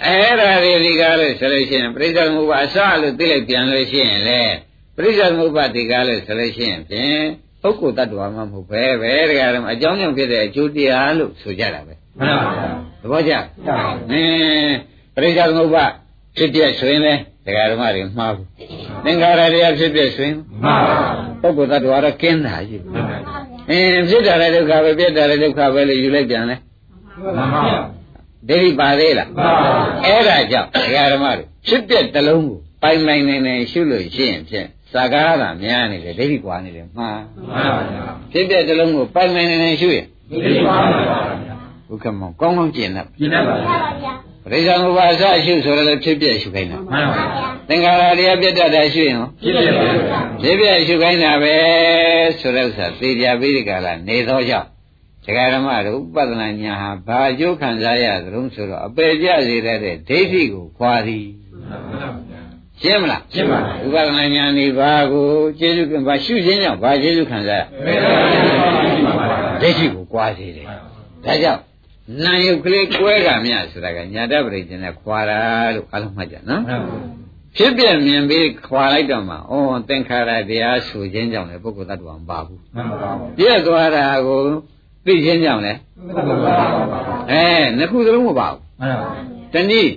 [0.06, 4.40] အဲ့ဒါတွေဒီကားလို့ဆိုလို့ရှိရင်ပရိစ္ဆေသမုပ္ပါအစလို့သိလိုက်ပြန်လို့ရှိရင်လေ
[4.96, 7.24] ပရိစ္ဆေသမုပ္ပါဒီကားလို့ဆိုလို့ရှိရင်ဖြင့်
[7.62, 12.70] ပုဂ္ဂိုလ်တ attva မှမဟုတ်ပဲပဲတရားတော်အကြောင်းကြောင့်ဖြစ်တဲ့အကျိုးတရားလို့ဆိုကြတာပဲမှန်ပါဗျာ
[13.02, 14.74] သဘောကျအင်း
[15.14, 15.84] ပရိစ္ဆေသမုပ္ပါ
[16.36, 17.14] ဖြစ်ပြဆိုရင်လေ
[17.46, 18.46] တရားဓမ္မတွေမှားဘူး
[19.04, 20.98] သင်္ခါရတရားဖြစ်ပြဆိုရင်မှန်ပါဗျာ
[21.42, 22.82] ပုဂ္ဂိုလ်တ attva တော့ကင်းတာကြီး
[23.70, 26.56] အင်းဖြစ်တာလည်းဒုက္ခပဲပြက်တာလည်းဒုက္ခပဲလို့ယူလိုက်ပြန်လဲ
[27.36, 27.80] မှန်ပါဗျာ
[28.48, 29.52] ဒိဋ္ဌိပါသေးလားမှန်ပါ
[30.02, 37.20] ဗျာအဲ့ဒါကြောင့်တရားဓမ္မတွေဖြစ်ပြတစ်လုံးကိုပိုင်ပိုင်နေနေရှုလို့ရှိရင်ဖြင့်သာကားတာများနေတယ်ဒိဋ္ဌိကွာနေတယ်မှား
[37.52, 40.98] မှန်ပါဗျာဖြစ်ပြတစ်လုံးကိုပိုင်ပိုင်နေနေရှုရင်ဒီပါပါ
[41.44, 41.54] ဗျာ
[41.88, 43.76] ဘုခမောကောင်းကောင်းကျင့်တတ်ပြင်းတတ်ပါဗျာ
[44.44, 51.54] ပရိစ္ဆေသမုပ္ပါအစရှုဆိုရလည်းဖြစ်ပြရှုခိုင်းတာမှန်ပါဗျာသင်္ခါရတရားပြတ်တတ်တာရှုရင်ဟောဖြစ်ဖြစ်ပါဗျာဖြစ်ပြရှုခိုင်းတာပဲ
[52.40, 54.68] ဆိုတဲ့ဥစ္စာသေချာပြီးဒီကလာနေသောကြောင့်
[55.24, 61.26] တရားဓမ္မတို့ဥပဒနာညာဟာဘာအကျိုးခံစားရသလုံးဆိုတော့အပေကြစေတတ်တဲ့ဒိဋ္ဌိကိုခွာသည်
[61.68, 62.40] မှန်ပါဗျာ
[62.80, 65.26] ရှင်းမလားရှင်းပါဗျာဥပဒနာညာနေဘာကို
[65.58, 68.38] ကျေစုကဘာရှုခြင်းကြောင့်ဘာကျေစုခံစားရဘယ်လိုလဲ
[69.04, 70.66] မှန်ပါဗျာဒိဋ္ဌိကိုကွာစေတယ်
[71.24, 71.60] ဒါကြောင့်
[72.24, 75.40] နာယုတ်ကလေးကွဲကမြဆိုတာကညာတပရိကျင်နဲ့ခွာတာ
[75.74, 76.96] လို့အလုံးမှတ်ကြနော်မှန်ပါ
[77.56, 79.38] ဖြစ်ပြမြင်ပြီးခွာလိုက်တော့မှဩ
[79.88, 84.40] သင်္ခါရတရားဆိုခြင်းကြောင့်လည်းပုဂ္ဂိုလ်တ attva မပါဘူးမှန်ပါဗျာပြည့်သွားတာကို
[85.06, 86.54] သိခြင်းကြောင့်လည်းမှန်ပါဗျာ
[87.30, 87.44] အဲ
[87.78, 89.08] နှစ်ခုသလုံးမပါဘူးမှန်ပါ
[89.52, 89.92] တနည်း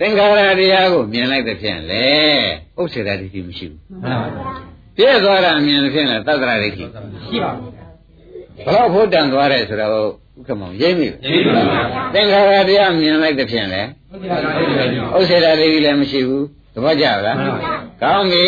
[0.00, 2.06] သင်္ခါရတရားကိုမြင်လိုက်တဲ့ဖြင့်လေ
[2.80, 4.44] ဥစ္စေတဒိဋ္ဌိမရှိဘူးမှန်ပါဗျာ
[4.96, 7.00] ပြည့်သွားတာမြင်တဲ့ဖြင့်လေသတ္တရဒိဋ္ဌိရှိပါ
[7.32, 7.50] ဗျာ
[8.66, 9.92] ဘလို့ဖို့တန်သွားတယ်ဆိုတော့
[10.38, 11.80] ဥက္ကမောင်ရိပ်မိပဲဒီပါဗျာ
[12.14, 14.52] သင်္ခါရတရားမြင်လိုက်တဲ့ဖြင့်လေဟုတ်ကဲ့ပါဗျာ
[15.16, 17.72] ဥစ္စေတဒိဋ္ဌိလည်းမရှိဘူးသဘောကျလားမှန်ပါဗျာ
[18.02, 18.46] ကောင်းပြီ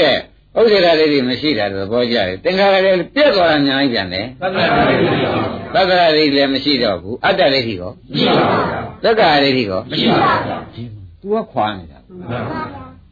[0.00, 0.18] တဲ့
[0.58, 10.56] ဥစ္စေတဒိဋ္ဌိမရှိတာသဘောကျတယ်သင်္ခါရလည်းပြည့်သွားတာညာလိုက်ပြန်တယ်သတ္တရာပါဗျာသတ္တရဒိဋ္ဌိလည်းမရှိတော့ဘူးအတ္တဒိဋ္ဌိကောရှိပါဗျာသက္ကာဒိဋ္ဌိကောရှိပါဗျာ
[11.20, 12.60] သူကခွာနေတာမှန်ပါ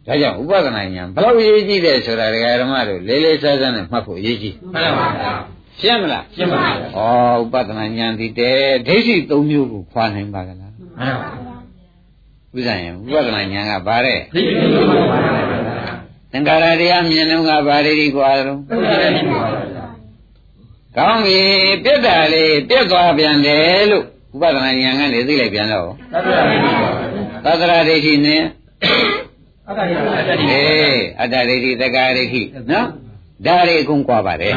[0.06, 5.32] ဒါကြောင့်ဥပဒနာဉာဏ်ဘလောက်အရေးကြီးတယ်ဆိုတာဒကာဓမ္မတို့လေးလေးစားစားနဲ့မှတ်ဖို့အရေးကြီးမှန်ပါဗျာ
[5.80, 11.54] ရှင်းမလားရှင်းပါဗျာဩဥပဒနာဉာဏ်ဒီတဲ့ဒိဋ္ဌိ၃မျိုးကိုခွာနိုင်ပါကလားမှန်ပါဗျာ
[12.54, 14.40] ဥစ္စာရင်ဥပဒနာဉာဏ်ကဗါတဲ့ဒီ
[14.74, 15.53] လိုပါဗျာ
[16.34, 19.86] သင်္ကာရတရားမြင်တော့ကဗါဒိဋ္ဌိခွာတော့ဟုတ်ကဲ့ပါဗျာ
[20.96, 21.40] ကောင်းပြီ
[21.84, 24.04] ပြက်တာလေးပြက်သွားပြန်တယ်လို့
[24.34, 26.90] ဥပဒနာဉာဏ်ကနေသိလိုက်ပြန်တော့သတ္တရာပါ
[27.44, 28.42] ဗျာသတ္တရဒိဋ္ဌိနဲ့
[29.68, 32.88] အတ္တရာအတ္တရာအေးအတ္တဒိဋ္ဌိသက္ကာဒိဋ္ဌိနော်
[33.46, 34.54] ဒါတွေအကုန်ကွာပါတယ်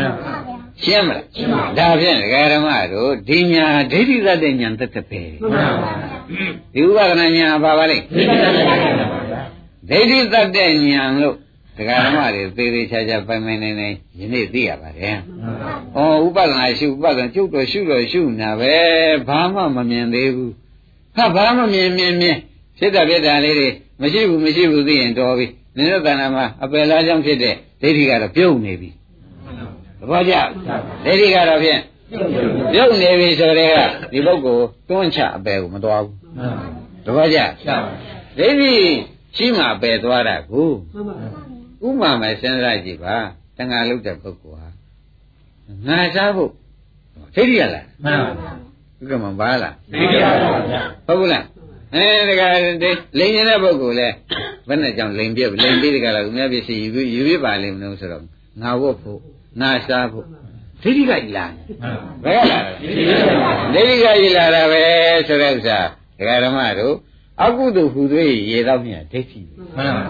[0.83, 1.23] ရှင်းမလား
[1.77, 5.51] ဒါဖြင့်ဒကာရမတို့ဒီညာဒိဋ္ဌိသတ္တညာတက်တက်ပဲမှန်
[5.83, 6.05] ပါဗျာ
[6.73, 8.37] ဒီဥပဒနာညာဘာပါလဲဒီလို
[8.69, 9.41] ပါဗျာ
[9.89, 10.57] ဒိဋ္ဌိသတ္တ
[10.91, 11.37] ညာလို့
[11.77, 15.15] ဒကာရမတွေသေသေးချာချာပိုင်ပိုင်နေနေယနေ့သိရပါတယ်။
[15.95, 18.73] ဩဥပဒနာရှုဥပဒနာကျုပ်တော့ရှုတော့ရှုနာပဲ
[19.27, 20.51] ဘာမှမမြင်သေးဘူး။
[21.15, 22.37] ဟာဘာမှမမြင်မြင်မြင်
[22.77, 23.69] ဖြစ်တာဖြစ်တာလေးတွေ
[24.01, 25.45] မရှိဘူးမရှိဘူးသိရင်တော်ပြီ။
[25.77, 28.89] နင်တို့တဏ္ဍာမှာအပယ်လားကြောင့်ဖြစ်တဲ့ဒိဋ္ဌိကတော့ပြုတ်နေပြီ။
[29.99, 30.35] သဘောကျ။
[31.05, 31.81] ဒိဋ္ဌိကတော့ဖြင့်
[32.73, 33.77] ပြုတ်နေပြီဆိုတဲ့က
[34.11, 36.13] ဒီပုဂ္ဂိုလ်တွန်းချအပယ်ကိုမတော်ဘူး။
[37.05, 37.91] သဘောကျ။ရှာပါ
[38.37, 38.73] ဒိဋ္ဌိ
[39.35, 41.15] ရှိမှပယ်သွားတာကိုမှန်ပါ
[41.85, 43.15] ဥပမာမဲ့စဉ်းစားကြည့်ပါ
[43.57, 44.69] တဏှာလုတ်တဲ့ပုဂ္ဂိုလ်ဟာ
[45.87, 46.51] ငါစားဖို့
[47.35, 48.31] ဒိဋ္ဌိရလားမှန်ပါ
[48.99, 51.45] ဥက္ကမဘာလားဒီလိုပါဗျာဟုတ်ဘူးလား
[51.93, 52.51] အဲတကယ်
[53.19, 54.07] လိန်နေတဲ့ပုဂ္ဂိုလ်လဲ
[54.67, 58.23] ဘယ်နဲ့ကြောင့်လိန်ပြက်လိန်ပြီးတကယ်လားသူများပစ္စည်းယူပြီးယူပြီးပါလိမ့်မလို့ဆိုတော့
[58.61, 59.19] ငါဝတ်ဖို့
[59.61, 60.25] ငါစားဖို့
[60.83, 61.61] ဒိဋ္ဌိကကြီးလားမှ
[61.91, 62.59] န်ပါဘယ်ကလာ
[63.75, 64.83] လဲဒိဋ္ဌိကကြီးလာတာပဲ
[65.27, 65.79] ဆိုတဲ့ဥစ္စာ
[66.19, 66.95] ဒကာဓမ္မတို့
[67.43, 69.41] အကုသိုလ်ဟူသွေးရေတော့မြတ်ဒိဋ္ဌိ
[69.77, 70.03] မှန်ပါ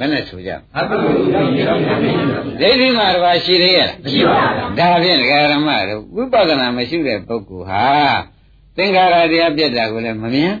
[0.00, 1.96] ဘယ်နဲ့ဆိုကြအတုဒီလိုပါဗျာ
[2.60, 7.86] ဒိဋ္ဌိမှာတစ်ပါးရှိသေးရဲ့လားမရှိပါဘူးဒါဖြင့်ဒကာရမတို့ဝိပဿနာမရှိတဲ့ပုဂ္ဂိုလ်ဟာ
[8.76, 10.52] သင်္ခါရတရားပြတ်တာကိုလည်းမမြင်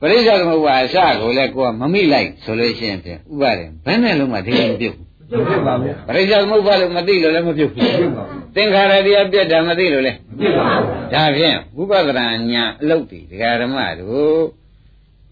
[0.00, 14.42] ပရိစ္ဆေသမုပ္ပါအစကိုလည်းကိုယ်ကမမိလိုက်ဆိုလို့ရှိရင်ဖြင့်ဥပါဒေဘယ်နဲ့လုံးမှဒိဋ္ဌိမပြုတ်ဘူးကျုပ်ပြပါဗျာပရိစ္ဆေသမုပ္ပါလို့မသိလို့လည်းမပြုတ်ဘူးပြုတ်ပါဘူးသင်္ခါရတရားပြတ်တာမသိလို့လည်းပြုတ်ပါဘူးဒါဖြင့်ဝိပဿနာညာအလုပ်တည်ဒကာရမတို့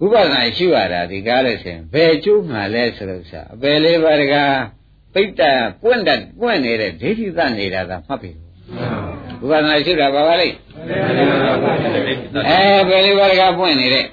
[0.01, 4.45] ဝိပဿနာရှုရတာဒီကားလို့ရှိရင်ဘယ်ကျိုးမှလဲဆိုလို့ဆိုအပယ်လေးပါးဒကာ
[5.15, 5.43] ပိတ္တ
[5.83, 8.31] ပွင့်တတ်ပွင့်နေတဲ့ဒိဋ္ဌိသနေတာသာမှတ်ပြီ
[9.41, 10.57] ဝိပဿနာရှုတာပါပါလိမ့်
[12.49, 14.05] အဲဘယ်လေးပါးဒကာပွင့်နေတဲ့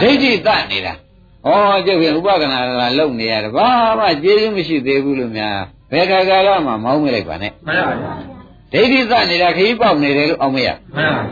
[0.00, 0.92] ဒိဋ္ဌိသနေတာ
[1.46, 1.50] ဩ
[1.86, 3.68] ကျုပ်ကဥပဒနာလာလုံနေရတယ်ဘာ
[3.98, 5.58] မှကျေးဇူးမရှိသေးဘူးလို့များ
[5.92, 8.39] ဘယ်ခါကာလမှမောင်းမလိုက်ပါနဲ့မှန်ပါဗျာ
[8.72, 11.22] ဒိဋ္ဌိသနေတာခရီးပေါက်နေတယ်လို့အောင်မရမှန်ပါ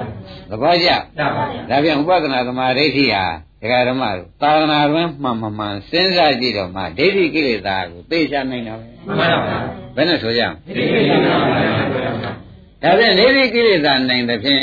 [0.51, 3.25] သဘောကျဗျာပါဗျာဒါပြန်ဥပဒနာသမာဓိဋ္ဌိဟာ
[3.63, 9.59] ဒကာဓမ္မတို့သာသနာ့တွင်မှန်မှန်မှန်စဉ်းစားကြည့်တော့မှဒိဋ္ဌိကိလေသာကိုသိချနိုင်တာပဲမှန်ပါဗျာ
[9.97, 12.11] ဘယ်နဲ့ဆိုကြမဒီလိုပါဗျာလဲ
[12.83, 14.61] ဒါပြန်ဒိဋ္ဌိကိလေသာနိုင်တဲ့ဖြင့်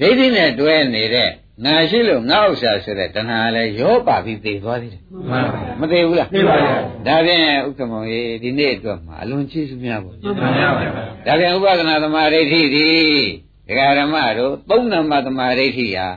[0.00, 1.30] ဒိဋ္ဌိနဲ့တွဲနေတဲ့
[1.62, 12.88] နာရှိလို့ငါဥစ္စာဆိုတဲ့တဏှာလည်းရောပါပြီးသိသွားသေးတယ်မှန်ပါမသိဘူးလားသိပါရဲ့ဒါဖြင့်ဥက္ကမောင်ကြီးဒီနေ့အတွက်မှာအလွန်ကျေးဇူးများပါမှန်ပါရဲ့ဒါဖြင့်ဥပဒနာသမာဓိဋ္ဌိဒီ
[13.68, 16.08] ဒကာရမတို့သုံးနံပါတ်သမာဓိဋ္ဌိဟာ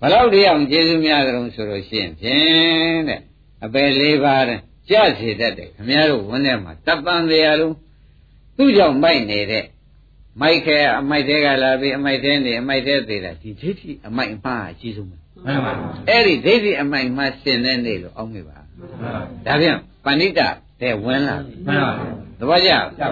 [0.00, 3.20] ဘယ်လောက်တရားအောင်ကျေးဇူးများကြုံဆိုလို့ရှိရင်ဖြင့်တဲ့
[3.64, 4.60] အပယ်လေးပါးတဲ့
[4.90, 7.74] ကြစေတတ်တယ်ခမည်းတော်ဝန်းထဲမှာတပ်ပန်တရားလုံး
[8.56, 9.64] သူ့ကြောင့်မိုက်နေတဲ့
[10.40, 15.72] မိုက်ခဲအမိုက်တဲကလာပြီးအမိုက်တဲနေအမိုက်တဲသေးတာဒီဒိဋ္ဌိအမိုက်အမှားအကြီးဆုံးပဲမှန်ပါ
[16.08, 19.10] အဲ့ဒီဒိဋ္ဌိအမိုက်မှားဆင်တဲ့နေ့လို့အောက်မေပါမှန်ပါ
[19.46, 20.40] ဒါဖြင့်ပဏိတ
[20.80, 21.92] တဲ့ဝင်လာပြီမှန်ပါ
[22.38, 23.08] သဘောကျရပါ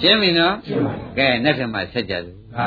[0.00, 2.66] ရှင်းပြီနော်ရှင်းပါကဲနေ့ထင်မှဆက်ကြစို့သာ